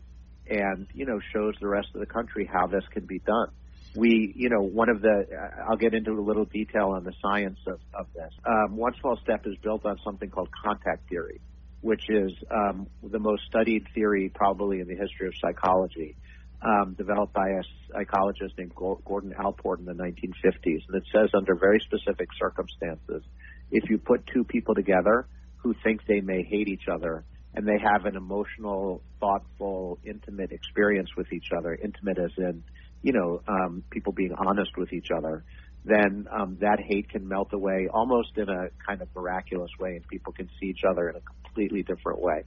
[0.49, 3.49] and you know shows the rest of the country how this can be done.
[3.95, 5.25] We, you know, one of the,
[5.69, 8.33] I'll get into a little detail on the science of, of this.
[8.45, 11.41] Um, one small step is built on something called contact theory
[11.87, 16.17] which is um, the most studied theory probably in the history of psychology,
[16.61, 20.83] um, developed by a psychologist named Gordon Allport in the 1950s.
[20.89, 23.23] And it says under very specific circumstances,
[23.71, 25.27] if you put two people together
[25.59, 31.11] who think they may hate each other and they have an emotional, thoughtful, intimate experience
[31.17, 32.65] with each other, intimate as in,
[33.07, 35.45] you know, um, people being honest with each other,
[35.85, 40.09] then um, that hate can melt away almost in a kind of miraculous way, and
[40.09, 42.43] people can see each other in a completely different way.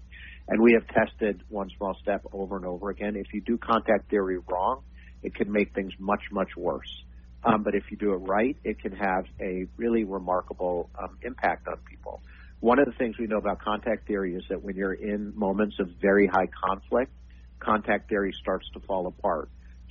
[0.49, 3.15] And we have tested one small step over and over again.
[3.15, 4.81] If you do contact theory wrong,
[5.23, 7.03] it can make things much, much worse.
[7.45, 11.69] Um, but if you do it right, it can have a really remarkable um, impact
[11.69, 12.21] on people.
[12.59, 15.79] One of the things we know about contact theory is that when you're in moments
[15.79, 17.13] of very high conflict,
[17.59, 19.49] contact theory starts to fall apart.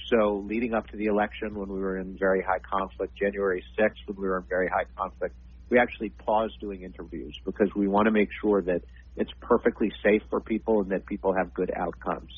[0.09, 3.97] So leading up to the election, when we were in very high conflict, January 6th,
[4.07, 5.35] when we were in very high conflict,
[5.68, 8.83] we actually paused doing interviews because we want to make sure that
[9.16, 12.31] it's perfectly safe for people and that people have good outcomes.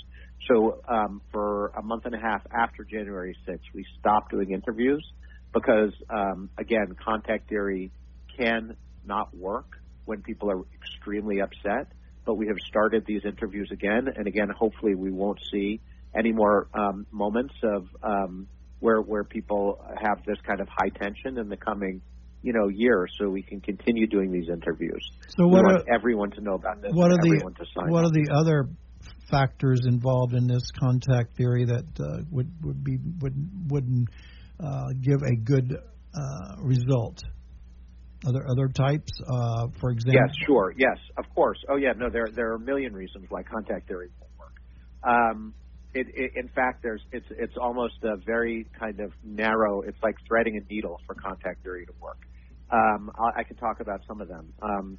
[0.49, 5.07] So um, for a month and a half after January 6th, we stopped doing interviews
[5.53, 7.93] because, um, again, contact theory
[8.37, 11.93] can not work when people are extremely upset.
[12.25, 15.81] But we have started these interviews again, and again, hopefully, we won't see
[16.17, 18.49] any more um, moments of um,
[18.81, 22.01] where where people have this kind of high tension in the coming
[22.43, 25.11] you know year, so we can continue doing these interviews.
[25.37, 26.91] So what we want are, everyone to know about this.
[26.93, 27.53] What are the
[27.89, 28.69] what are the other
[29.31, 33.35] factors involved in this contact theory that uh, would would be would
[33.69, 34.09] wouldn't
[34.59, 35.77] uh, give a good
[36.15, 37.21] uh, result?
[38.27, 40.21] Other other types, uh, for example.
[40.27, 40.75] Yes, sure.
[40.77, 41.59] Yes, of course.
[41.71, 44.55] Oh yeah, no, there there are a million reasons why contact theory won't work.
[45.03, 45.55] Um,
[45.95, 49.83] it, it, in fact, there's it's it's almost a very kind of narrow.
[49.83, 52.19] It's like threading a needle for contact theory to work.
[52.71, 54.53] Um, I, I can talk about some of them.
[54.63, 54.99] Um,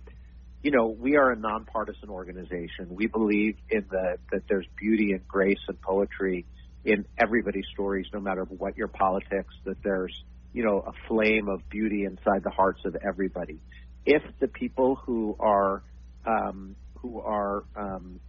[0.62, 2.88] you know, we are a nonpartisan organization.
[2.90, 6.46] We believe in the that there's beauty and grace and poetry
[6.84, 9.54] in everybody's stories, no matter what your politics.
[9.66, 10.14] That there's
[10.54, 13.60] you know a flame of beauty inside the hearts of everybody.
[14.06, 15.84] If the people who are
[16.26, 18.20] um, who are um,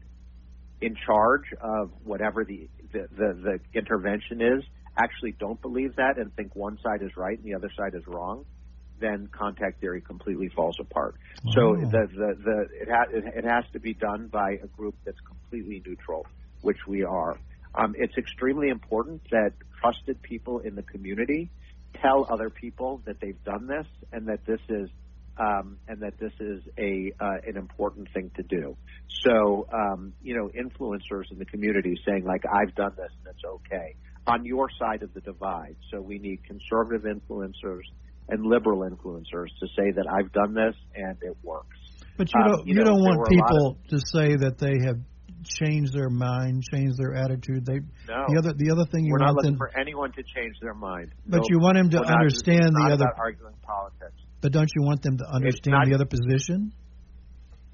[0.83, 4.65] in charge of whatever the, the, the, the intervention is
[4.97, 8.07] actually don't believe that and think one side is right and the other side is
[8.07, 8.45] wrong,
[8.99, 11.15] then contact theory completely falls apart.
[11.47, 11.51] Oh.
[11.53, 15.21] So the, the, the, it, ha- it has to be done by a group that's
[15.21, 16.27] completely neutral,
[16.61, 17.39] which we are.
[17.75, 21.51] Um, it's extremely important that trusted people in the community
[22.01, 24.91] tell other people that they've done this and that this is
[25.39, 28.77] um, and that this is a uh, an important thing to do.
[29.25, 33.45] So, um, you know, influencers in the community saying like, "I've done this and it's
[33.45, 37.83] okay." On your side of the divide, so we need conservative influencers
[38.29, 41.77] and liberal influencers to say that I've done this and it works.
[42.17, 44.79] But you don't um, you, you know, don't want people of, to say that they
[44.87, 44.99] have
[45.45, 47.67] changed their mind, changed their attitude.
[47.67, 50.13] They no, the other the other thing you we're want not looking them, for anyone
[50.13, 51.13] to change their mind.
[51.27, 54.21] But you want them to understand not, the other arguing politics.
[54.43, 56.73] But don't you want them to understand not, the other position?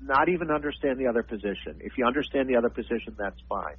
[0.01, 1.81] Not even understand the other position.
[1.81, 3.77] If you understand the other position, that's fine.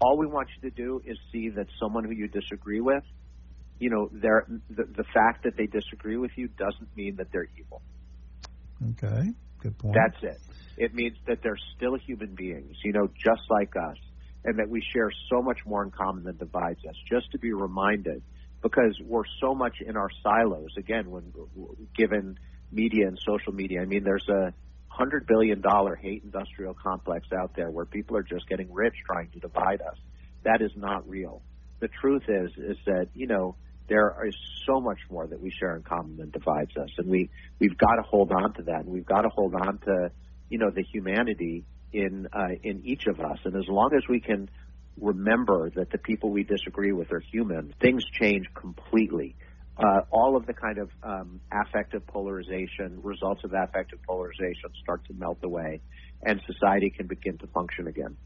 [0.00, 3.02] All we want you to do is see that someone who you disagree with
[3.82, 7.48] you know, they're, the, the fact that they disagree with you doesn't mean that they're
[7.58, 7.82] evil.
[8.90, 9.96] Okay, good point.
[9.96, 10.40] That's it.
[10.76, 13.96] It means that they're still human beings, you know, just like us,
[14.44, 16.94] and that we share so much more in common than divides us.
[17.10, 18.22] Just to be reminded,
[18.62, 20.70] because we're so much in our silos.
[20.76, 21.32] Again, when
[21.96, 22.38] given
[22.70, 24.54] media and social media, I mean, there's a
[24.88, 29.30] hundred billion dollar hate industrial complex out there where people are just getting rich trying
[29.30, 29.96] to divide us.
[30.44, 31.42] That is not real.
[31.80, 33.56] The truth is, is that you know
[33.88, 37.30] there is so much more that we share in common than divides us, and we
[37.58, 40.10] we've got to hold on to that, and we've got to hold on to
[40.48, 44.20] you know the humanity in uh, in each of us, and as long as we
[44.20, 44.48] can
[45.00, 49.34] remember that the people we disagree with are human, things change completely.
[49.76, 55.14] Uh, all of the kind of um, affective polarization, results of affective polarization start to
[55.14, 55.80] melt away,
[56.22, 58.16] and society can begin to function again.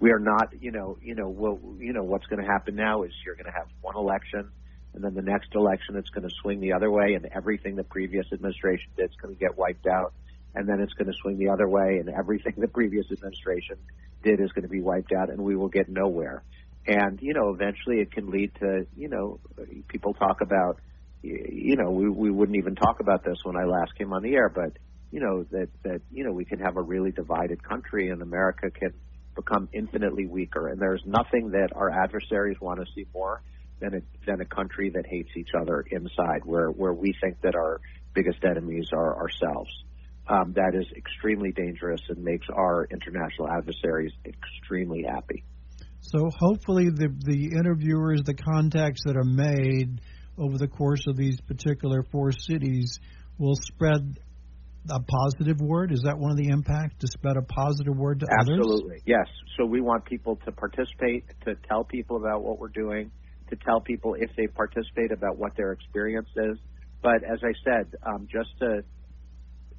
[0.00, 3.02] We are not, you know, you know, well, you know, what's going to happen now
[3.02, 4.48] is you're going to have one election,
[4.94, 7.84] and then the next election it's going to swing the other way, and everything the
[7.84, 10.14] previous administration did is going to get wiped out,
[10.54, 13.78] and then it's going to swing the other way, and everything the previous administration
[14.22, 16.42] did is going to be wiped out, and we will get nowhere.
[16.86, 19.40] And you know, eventually it can lead to, you know,
[19.88, 20.80] people talk about,
[21.22, 24.34] you know, we we wouldn't even talk about this when I last came on the
[24.34, 24.72] air, but
[25.10, 28.70] you know that that you know we can have a really divided country, and America
[28.70, 28.92] can
[29.38, 30.68] become infinitely weaker.
[30.68, 33.40] And there's nothing that our adversaries want to see more
[33.80, 37.54] than a, than a country that hates each other inside, where, where we think that
[37.54, 37.80] our
[38.14, 39.70] biggest enemies are ourselves.
[40.28, 45.42] Um, that is extremely dangerous and makes our international adversaries extremely happy.
[46.00, 50.00] So hopefully the the interviewers, the contacts that are made
[50.38, 52.98] over the course of these particular four cities
[53.38, 54.18] will spread
[54.90, 55.92] a positive word?
[55.92, 58.54] Is that one of the impacts to spread a positive word to Absolutely.
[58.54, 58.70] others?
[58.70, 59.26] Absolutely, yes.
[59.56, 63.10] So we want people to participate, to tell people about what we're doing,
[63.50, 66.58] to tell people if they participate about what their experience is.
[67.02, 68.82] But as I said, um, just to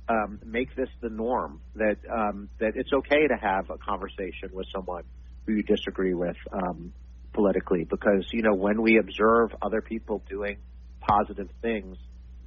[0.10, 4.66] um, make this the norm that um, that it's okay to have a conversation with
[4.74, 5.04] someone
[5.46, 6.92] who you disagree with um,
[7.34, 10.58] politically, because you know when we observe other people doing
[11.00, 11.98] positive things,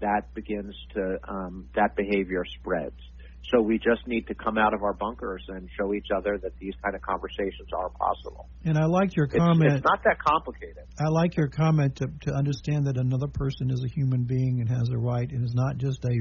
[0.01, 2.99] that begins to um, that behavior spreads.
[3.51, 6.53] So we just need to come out of our bunkers and show each other that
[6.61, 8.49] these kind of conversations are possible.
[8.65, 9.65] And I like your comment.
[9.65, 10.85] It's, it's not that complicated.
[10.99, 14.69] I like your comment to, to understand that another person is a human being and
[14.69, 16.21] has a right, and is not just a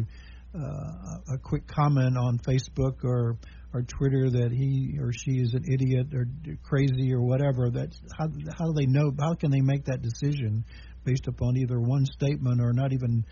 [0.54, 3.38] uh, a quick comment on Facebook or
[3.74, 6.26] or Twitter that he or she is an idiot or
[6.62, 7.70] crazy or whatever.
[7.70, 9.12] That how how do they know?
[9.20, 10.66] How can they make that decision
[11.06, 13.26] based upon either one statement or not even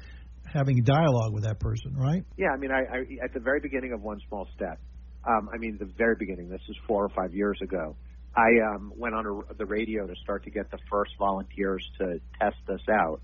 [0.45, 2.23] having dialogue with that person, right?
[2.37, 4.79] Yeah, I mean, I, I at the very beginning of One Small Step,
[5.27, 6.49] um, I mean, the very beginning.
[6.49, 7.95] This is four or five years ago.
[8.35, 12.19] I um, went on a, the radio to start to get the first volunteers to
[12.39, 13.21] test this out,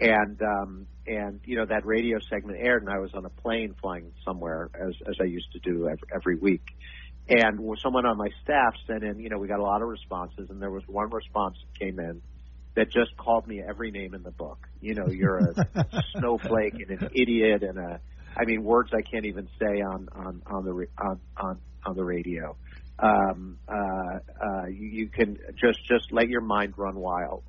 [0.00, 3.74] and um, and you know that radio segment aired, and I was on a plane
[3.80, 6.62] flying somewhere as as I used to do every, every week,
[7.28, 9.18] and someone on my staff sent in.
[9.18, 12.00] You know, we got a lot of responses, and there was one response that came
[12.00, 12.22] in
[12.74, 14.68] that just called me every name in the book.
[14.80, 18.00] You know, you're a snowflake and an idiot and a
[18.36, 22.04] I mean words I can't even say on on on the on on, on the
[22.04, 22.56] radio.
[22.98, 27.42] Um, uh, uh, you, you can just just let your mind run wild.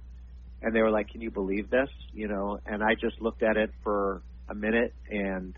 [0.62, 3.58] And they were like, "Can you believe this?" You know, and I just looked at
[3.58, 5.58] it for a minute and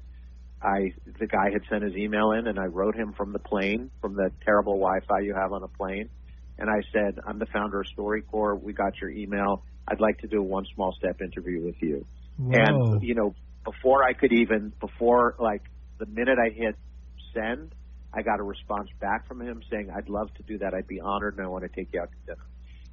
[0.61, 3.91] I the guy had sent his email in and I wrote him from the plane
[4.01, 6.09] from the terrible Wi-Fi you have on a plane
[6.57, 8.61] and I said, I'm the founder of StoryCorps.
[8.61, 9.63] We got your email.
[9.87, 12.05] I'd like to do a one small step interview with you.
[12.37, 12.53] Whoa.
[12.53, 13.35] And, you know,
[13.65, 15.63] before I could even, before like
[15.99, 16.75] the minute I hit
[17.33, 17.73] send,
[18.13, 20.73] I got a response back from him saying, I'd love to do that.
[20.73, 22.45] I'd be honored and I want to take you out to dinner.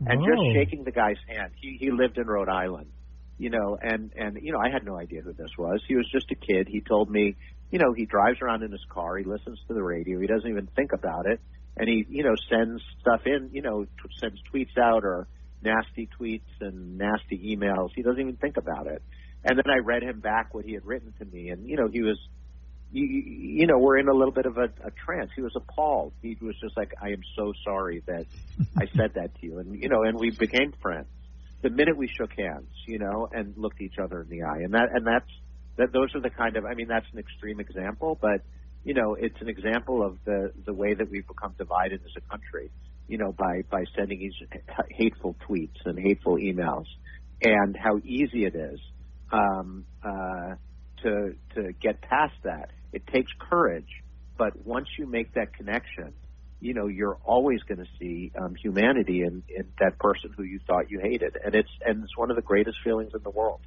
[0.06, 1.52] And just shaking the guy's hand.
[1.60, 2.90] He, he lived in Rhode Island,
[3.38, 5.82] you know, and, and, you know, I had no idea who this was.
[5.86, 6.68] He was just a kid.
[6.68, 7.36] He told me,
[7.70, 9.16] you know, he drives around in his car.
[9.18, 10.18] He listens to the radio.
[10.18, 11.40] He doesn't even think about it
[11.76, 15.26] and he you know sends stuff in you know t- sends tweets out or
[15.62, 19.02] nasty tweets and nasty emails he doesn't even think about it
[19.44, 21.88] and then i read him back what he had written to me and you know
[21.88, 22.18] he was
[22.92, 26.12] you, you know we're in a little bit of a, a trance he was appalled
[26.22, 28.26] he was just like i am so sorry that
[28.79, 31.07] i said that to you and you know and we became friends
[31.62, 34.74] the minute we shook hands you know and looked each other in the eye and
[34.74, 35.31] that and that's
[35.76, 38.40] that those are the kind of i mean that's an extreme example but
[38.85, 42.31] you know, it's an example of the the way that we've become divided as a
[42.31, 42.70] country.
[43.09, 44.35] You know, by by sending these
[44.90, 46.87] hateful tweets and hateful emails,
[47.42, 48.81] and how easy it is
[49.33, 50.55] um, uh,
[51.03, 52.70] to to get past that.
[52.93, 53.88] It takes courage,
[54.36, 56.12] but once you make that connection,
[56.61, 60.61] you know you're always going to see um, humanity in, in that person who you
[60.66, 63.61] thought you hated, and it's and it's one of the greatest feelings in the world.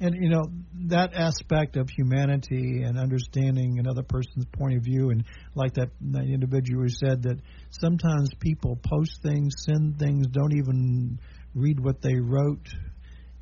[0.00, 0.42] And you know
[0.88, 5.24] that aspect of humanity and understanding another person's point of view, and
[5.54, 11.20] like that, that individual who said that sometimes people post things, send things, don't even
[11.54, 12.68] read what they wrote,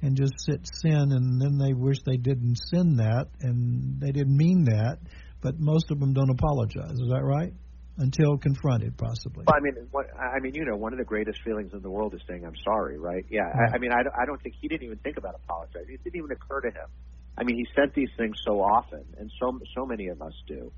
[0.03, 4.37] and just sit sin, and then they wish they didn't sin that, and they didn't
[4.37, 4.99] mean that.
[5.41, 6.93] But most of them don't apologize.
[6.93, 7.53] Is that right?
[7.99, 9.45] until confronted, possibly.
[9.47, 11.91] Well, I mean, what, I mean, you know, one of the greatest feelings in the
[11.91, 13.25] world is saying "I'm sorry," right?
[13.31, 13.43] Yeah.
[13.43, 15.95] I, I mean, I, I don't think he didn't even think about apologizing.
[15.95, 16.89] It didn't even occur to him.
[17.37, 20.73] I mean, he sent these things so often, and so so many of us do,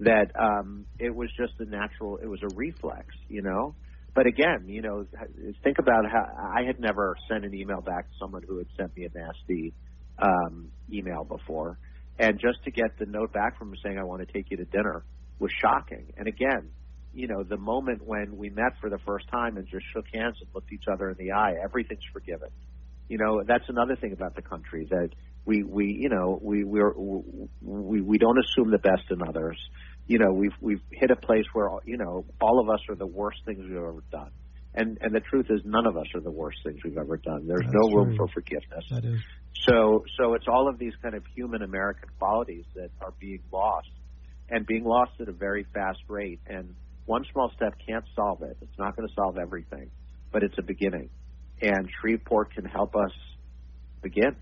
[0.00, 2.18] that um, it was just a natural.
[2.18, 3.74] It was a reflex, you know.
[4.14, 5.06] But again, you know,
[5.62, 8.96] think about how I had never sent an email back to someone who had sent
[8.96, 9.72] me a nasty
[10.18, 11.78] um, email before,
[12.18, 14.56] and just to get the note back from him saying I want to take you
[14.58, 15.04] to dinner
[15.38, 16.12] was shocking.
[16.16, 16.70] And again,
[17.14, 20.36] you know, the moment when we met for the first time and just shook hands
[20.40, 22.48] and looked each other in the eye, everything's forgiven.
[23.08, 25.10] You know, that's another thing about the country that
[25.44, 26.92] we we you know we we're,
[27.62, 29.58] we we don't assume the best in others.
[30.10, 33.06] You know, we've we've hit a place where you know all of us are the
[33.06, 34.32] worst things we've ever done.
[34.74, 37.46] And and the truth is, none of us are the worst things we've ever done.
[37.46, 38.26] There's That's no room true.
[38.26, 38.86] for forgiveness.
[38.90, 39.20] That is.
[39.68, 43.92] So so it's all of these kind of human American qualities that are being lost
[44.48, 46.40] and being lost at a very fast rate.
[46.44, 46.74] And
[47.06, 48.56] one small step can't solve it.
[48.62, 49.92] It's not going to solve everything,
[50.32, 51.10] but it's a beginning.
[51.62, 53.12] And Shreveport can help us
[54.02, 54.34] begin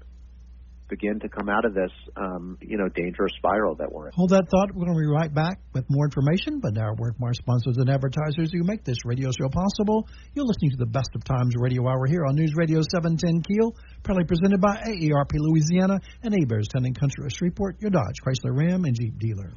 [0.88, 4.12] begin to come out of this, um, you know, dangerous spiral that we're in.
[4.14, 4.74] Hold that thought.
[4.74, 7.88] We're going to be right back with more information, but now work more sponsors and
[7.88, 10.08] advertisers who make this radio show possible.
[10.34, 13.76] You're listening to the Best of Times Radio Hour here on News Radio 710 Keel,
[14.02, 18.56] proudly presented by AARP Louisiana and Hebert's Town and Country of Shreveport, your Dodge, Chrysler
[18.56, 19.52] Ram, and Jeep dealer.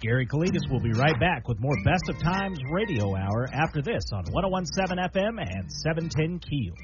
[0.00, 4.04] Gary Calligas will be right back with more Best of Times Radio Hour after this
[4.12, 6.74] on 1017 FM and 710 Keel.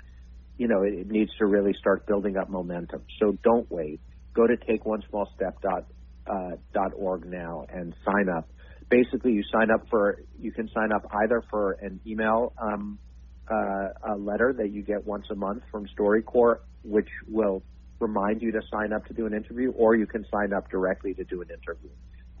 [0.57, 3.03] You know, it, it needs to really start building up momentum.
[3.19, 4.01] So don't wait.
[4.33, 5.85] Go to takeonesmallstep dot
[6.27, 8.49] uh, dot org now and sign up.
[8.89, 10.21] Basically, you sign up for.
[10.39, 12.99] You can sign up either for an email um,
[13.49, 17.63] uh, a letter that you get once a month from StoryCorps, which will
[17.99, 21.13] remind you to sign up to do an interview, or you can sign up directly
[21.15, 21.89] to do an interview.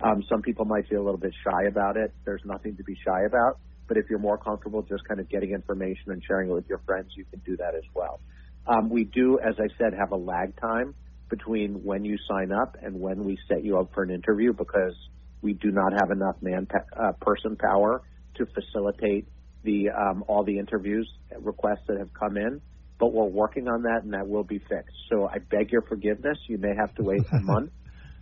[0.01, 2.13] Um, some people might feel a little bit shy about it.
[2.25, 3.59] There's nothing to be shy about.
[3.87, 6.81] But if you're more comfortable just kind of getting information and sharing it with your
[6.85, 8.19] friends, you can do that as well.
[8.67, 10.95] Um, we do, as I said, have a lag time
[11.29, 14.95] between when you sign up and when we set you up for an interview because
[15.41, 18.01] we do not have enough man uh, person power
[18.35, 19.27] to facilitate
[19.63, 22.61] the um, all the interviews requests that have come in.
[22.99, 24.95] But we're working on that, and that will be fixed.
[25.09, 26.37] So I beg your forgiveness.
[26.47, 27.71] You may have to wait a month.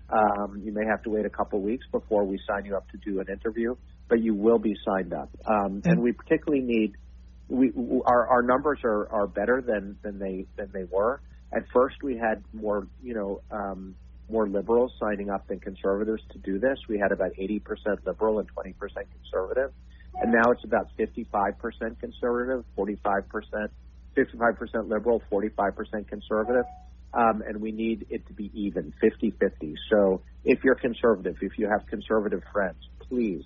[0.09, 2.97] Um, you may have to wait a couple weeks before we sign you up to
[2.97, 3.75] do an interview,
[4.07, 5.29] but you will be signed up.
[5.45, 6.93] Um, and we particularly need
[7.49, 7.71] we
[8.05, 11.21] our our numbers are are better than than they than they were.
[11.53, 13.95] At first, we had more you know um,
[14.29, 16.77] more liberals signing up than conservatives to do this.
[16.89, 17.61] We had about 80%
[18.05, 19.71] liberal and 20% conservative.
[20.21, 23.69] and now it's about 55% conservative, 45%,
[24.17, 26.65] 55% liberal, 45% conservative.
[27.17, 29.73] Um, and we need it to be even, 50-50.
[29.89, 32.77] So if you're conservative, if you have conservative friends,
[33.09, 33.43] please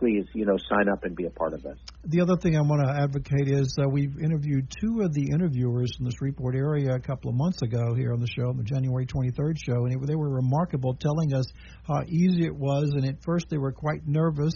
[0.00, 1.78] please, you know, sign up and be a part of this.
[2.04, 5.92] The other thing I want to advocate is uh, we've interviewed two of the interviewers
[6.00, 9.06] in the Shreveport area a couple of months ago here on the show, the January
[9.06, 11.44] 23rd show, and it, they were remarkable, telling us
[11.86, 12.90] how easy it was.
[12.96, 14.54] And at first they were quite nervous.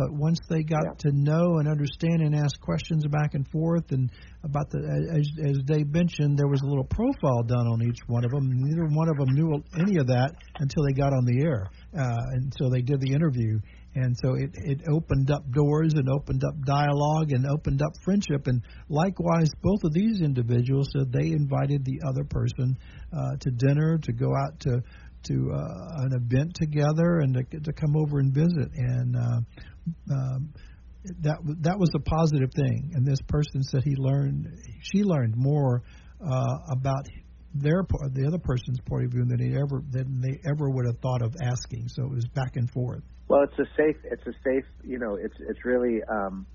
[0.00, 1.10] But once they got yeah.
[1.10, 4.10] to know and understand and ask questions back and forth, and
[4.42, 4.80] about the
[5.12, 8.48] as, as Dave mentioned, there was a little profile done on each one of them.
[8.48, 12.32] Neither one of them knew any of that until they got on the air, uh,
[12.32, 13.60] and so they did the interview
[13.94, 18.46] and so it it opened up doors and opened up dialogue and opened up friendship
[18.46, 22.78] and likewise both of these individuals said they invited the other person
[23.12, 24.80] uh, to dinner to go out to
[25.22, 29.40] to uh, an event together and to, to come over and visit and uh,
[30.10, 30.52] um,
[31.22, 34.46] that that was a positive thing and this person said he learned
[34.82, 35.82] she learned more
[36.20, 37.06] uh, about
[37.54, 40.98] their the other person's point of view than they ever than they ever would have
[40.98, 43.96] thought of asking so it was back and forth well, it's a safe.
[44.02, 44.64] It's a safe.
[44.82, 46.46] You know, it's it's really um,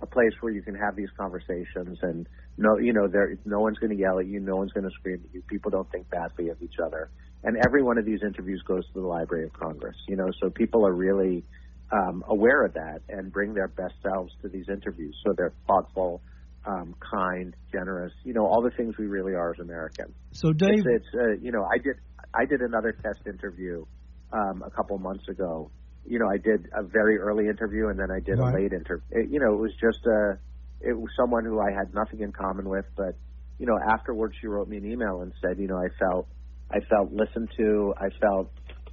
[0.00, 2.26] a place where you can have these conversations, and
[2.56, 4.94] no, you know, there no one's going to yell at you, no one's going to
[4.98, 5.42] scream at you.
[5.42, 7.10] People don't think badly of each other,
[7.44, 9.94] and every one of these interviews goes to the Library of Congress.
[10.08, 11.44] You know, so people are really
[11.92, 15.16] um, aware of that and bring their best selves to these interviews.
[15.24, 16.22] So they're thoughtful,
[16.66, 18.12] um, kind, generous.
[18.24, 20.14] You know, all the things we really are as Americans.
[20.32, 21.96] So, Dave, it's, it's uh, you know, I did
[22.34, 23.84] I did another test interview
[24.32, 25.70] um, a couple months ago
[26.04, 28.52] you know, I did a very early interview and then I did right.
[28.52, 29.28] a late interview.
[29.28, 30.38] You know, it was just a,
[30.80, 33.14] it was someone who I had nothing in common with, but
[33.58, 36.26] you know, afterwards she wrote me an email and said, you know, I felt,
[36.70, 38.50] I felt listened to, I felt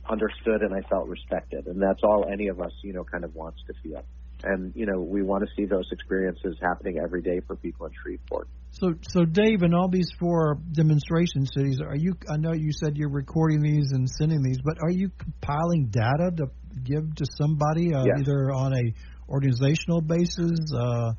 [0.10, 3.36] understood, and I felt respected, and that's all any of us, you know, kind of
[3.36, 4.04] wants to feel.
[4.44, 7.92] And you know, we want to see those experiences happening every day for people in
[8.02, 8.48] Shreveport.
[8.72, 12.14] So, so Dave, in all these four demonstration cities, are you?
[12.32, 16.32] I know you said you're recording these and sending these, but are you compiling data
[16.38, 16.46] to
[16.84, 18.22] give to somebody, uh, yes.
[18.22, 18.94] either on a
[19.28, 21.12] organizational basis, uh,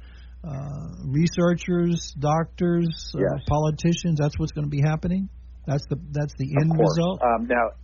[0.42, 3.44] uh, researchers, doctors, uh, yes.
[3.46, 4.18] politicians?
[4.18, 5.28] That's what's going to be happening.
[5.66, 7.20] That's the that's the end result.
[7.22, 7.76] Um, now,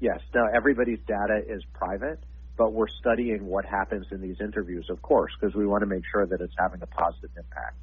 [0.00, 0.20] yes.
[0.34, 2.22] Now everybody's data is private,
[2.56, 6.02] but we're studying what happens in these interviews, of course, because we want to make
[6.10, 7.76] sure that it's having a positive impact.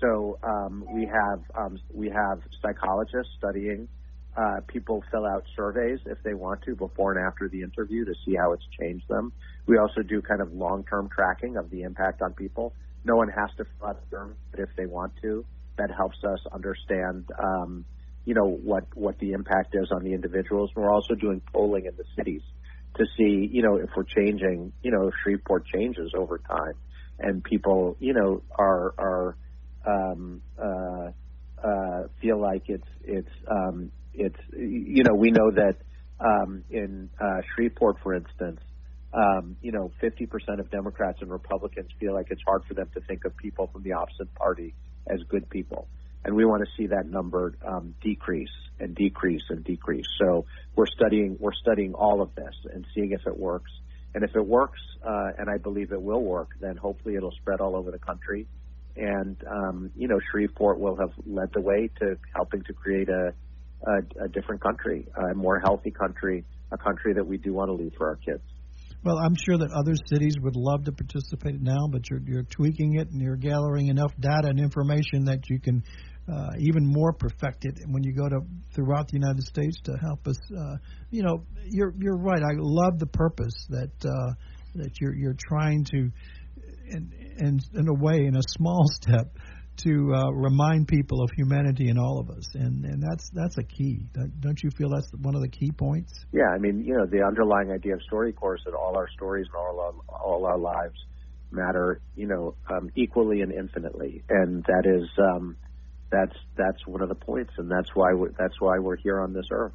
[0.00, 3.88] So um, we have um, we have psychologists studying
[4.36, 8.14] uh, people fill out surveys if they want to before and after the interview to
[8.24, 9.32] see how it's changed them.
[9.66, 12.74] We also do kind of long-term tracking of the impact on people.
[13.04, 15.44] No one has to fill out a survey, but if they want to,
[15.76, 17.84] that helps us understand, um,
[18.24, 20.70] you know, what what the impact is on the individuals.
[20.74, 22.42] We're also doing polling in the cities
[22.96, 26.74] to see, you know, if we're changing, you know, if Shreveport changes over time,
[27.18, 29.36] and people, you know, are are
[29.86, 31.10] um, uh,
[31.62, 35.76] uh, feel like it's it's um, it's you know we know that
[36.20, 38.60] um, in uh, Shreveport, for instance,
[39.12, 43.00] um, you know, 50% of Democrats and Republicans feel like it's hard for them to
[43.00, 44.74] think of people from the opposite party
[45.06, 45.88] as good people,
[46.24, 48.48] and we want to see that number um, decrease
[48.80, 50.06] and decrease and decrease.
[50.20, 50.44] So
[50.74, 53.70] we're studying we're studying all of this and seeing if it works.
[54.14, 57.60] And if it works, uh, and I believe it will work, then hopefully it'll spread
[57.60, 58.46] all over the country.
[58.96, 63.32] And um, you know, Shreveport will have led the way to helping to create a
[63.86, 67.74] a, a different country, a more healthy country, a country that we do want to
[67.74, 68.42] leave for our kids.
[69.04, 72.94] Well, I'm sure that other cities would love to participate now, but you're, you're tweaking
[72.94, 75.84] it and you're gathering enough data and information that you can
[76.32, 78.40] uh, even more perfect it when you go to
[78.74, 80.38] throughout the United States to help us.
[80.50, 80.76] Uh,
[81.10, 82.42] you know, you're you're right.
[82.42, 84.34] I love the purpose that uh,
[84.76, 86.10] that you're you're trying to,
[86.88, 89.36] in, in in a way, in a small step,
[89.76, 93.64] to uh, remind people of humanity in all of us, and and that's that's a
[93.64, 94.06] key.
[94.40, 96.12] Don't you feel that's one of the key points?
[96.32, 99.46] Yeah, I mean, you know, the underlying idea of StoryCorps is that all our stories
[99.52, 100.96] and all our, all our lives
[101.50, 105.56] matter, you know, um, equally and infinitely, and that is um,
[106.14, 109.32] that's that's one of the points, and that's why we're, that's why we're here on
[109.32, 109.72] this earth,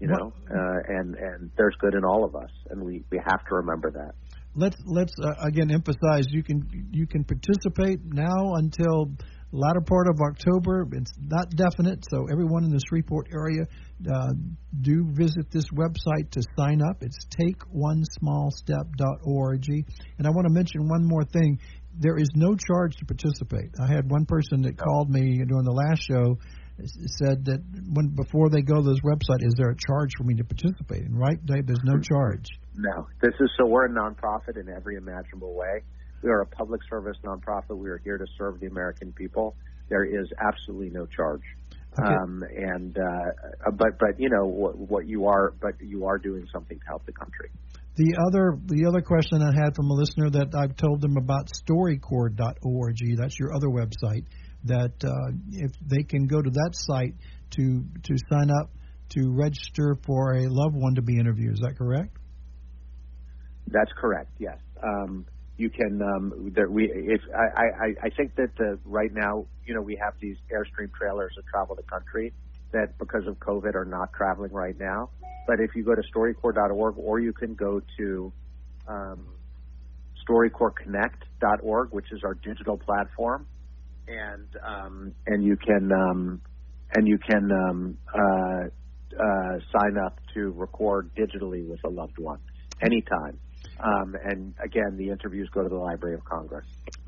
[0.00, 3.44] you know, uh, and and there's good in all of us, and we we have
[3.48, 4.14] to remember that
[4.54, 9.10] let's let's uh, again emphasize you can you can participate now until
[9.52, 10.88] latter part of October.
[10.92, 13.66] It's not definite, so everyone in the Shreveport area
[14.10, 14.32] uh,
[14.80, 17.02] do visit this website to sign up.
[17.02, 19.68] It's takeonesmallstep.org.
[20.18, 21.60] And I want to mention one more thing.
[21.98, 23.70] There is no charge to participate.
[23.80, 26.38] I had one person that called me during the last show
[27.18, 27.62] said that
[27.92, 31.02] when before they go to this website, is there a charge for me to participate?
[31.02, 32.46] And right, Dave, there's no charge.
[32.74, 35.82] No, this is so we're a nonprofit in every imaginable way.
[36.22, 37.76] We are a public service nonprofit.
[37.76, 39.54] We are here to serve the American people.
[39.88, 41.42] There is absolutely no charge.
[41.98, 42.08] Okay.
[42.08, 46.46] Um, and uh, but but you know what, what you are but you are doing
[46.52, 47.50] something to help the country.
[47.94, 51.50] The other the other question I had from a listener that I've told them about
[51.68, 52.96] StoryCorps.org.
[53.18, 54.24] That's your other website.
[54.64, 57.14] That uh, if they can go to that site
[57.50, 58.70] to to sign up
[59.10, 61.54] to register for a loved one to be interviewed.
[61.54, 62.16] Is that correct?
[63.66, 64.30] That's correct.
[64.38, 64.58] Yes.
[64.82, 65.26] Um,
[65.58, 69.74] you can um, that we if I, I, I think that the, right now you
[69.74, 72.32] know we have these airstream trailers that travel the country
[72.72, 75.10] that because of COVID are not traveling right now.
[75.46, 78.32] But if you go to StoryCorps.org or you can go to
[78.86, 79.26] um,
[80.28, 83.46] StoryCorpsConnect.org, which is our digital platform,
[84.06, 86.40] and um, and you can um,
[86.94, 88.64] and you can um, uh,
[89.18, 92.38] uh, sign up to record digitally with a loved one
[92.80, 93.38] anytime.
[93.80, 96.66] Um, and again, the interviews go to the Library of Congress.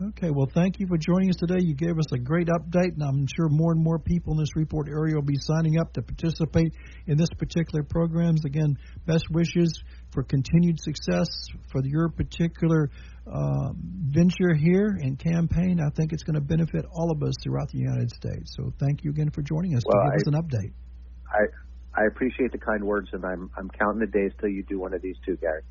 [0.08, 1.58] Okay, well, thank you for joining us today.
[1.60, 4.88] You gave us a great update, and I'm sure more and more people in Shreveport
[4.88, 6.72] area will be signing up to participate
[7.06, 8.44] in this particular programs.
[8.44, 11.28] Again, best wishes for continued success
[11.70, 12.90] for your particular
[13.26, 13.70] uh,
[14.10, 15.80] venture here and campaign.
[15.80, 18.54] I think it's going to benefit all of us throughout the United States.
[18.56, 20.72] So, thank you again for joining us well, to give I, us an update.
[21.28, 21.46] I
[21.96, 24.94] I appreciate the kind words, and I'm I'm counting the days till you do one
[24.94, 25.62] of these too, Gary.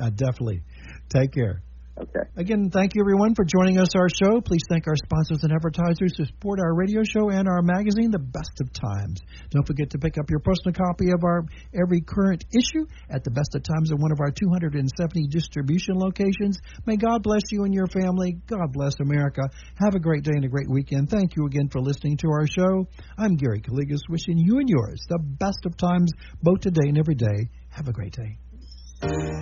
[0.00, 0.62] Uh, definitely.
[1.08, 1.62] Take care.
[2.00, 2.24] Okay.
[2.36, 4.40] Again, thank you everyone for joining us our show.
[4.40, 8.18] Please thank our sponsors and advertisers who support our radio show and our magazine, The
[8.18, 9.20] Best of Times.
[9.50, 13.30] Don't forget to pick up your personal copy of our every current issue at The
[13.30, 16.58] Best of Times at one of our 270 distribution locations.
[16.86, 18.40] May God bless you and your family.
[18.46, 19.42] God bless America.
[19.84, 21.10] Have a great day and a great weekend.
[21.10, 22.88] Thank you again for listening to our show.
[23.18, 26.10] I'm Gary Calligas, wishing you and yours the best of times
[26.42, 27.50] both today and every day.
[27.68, 29.41] Have a great day.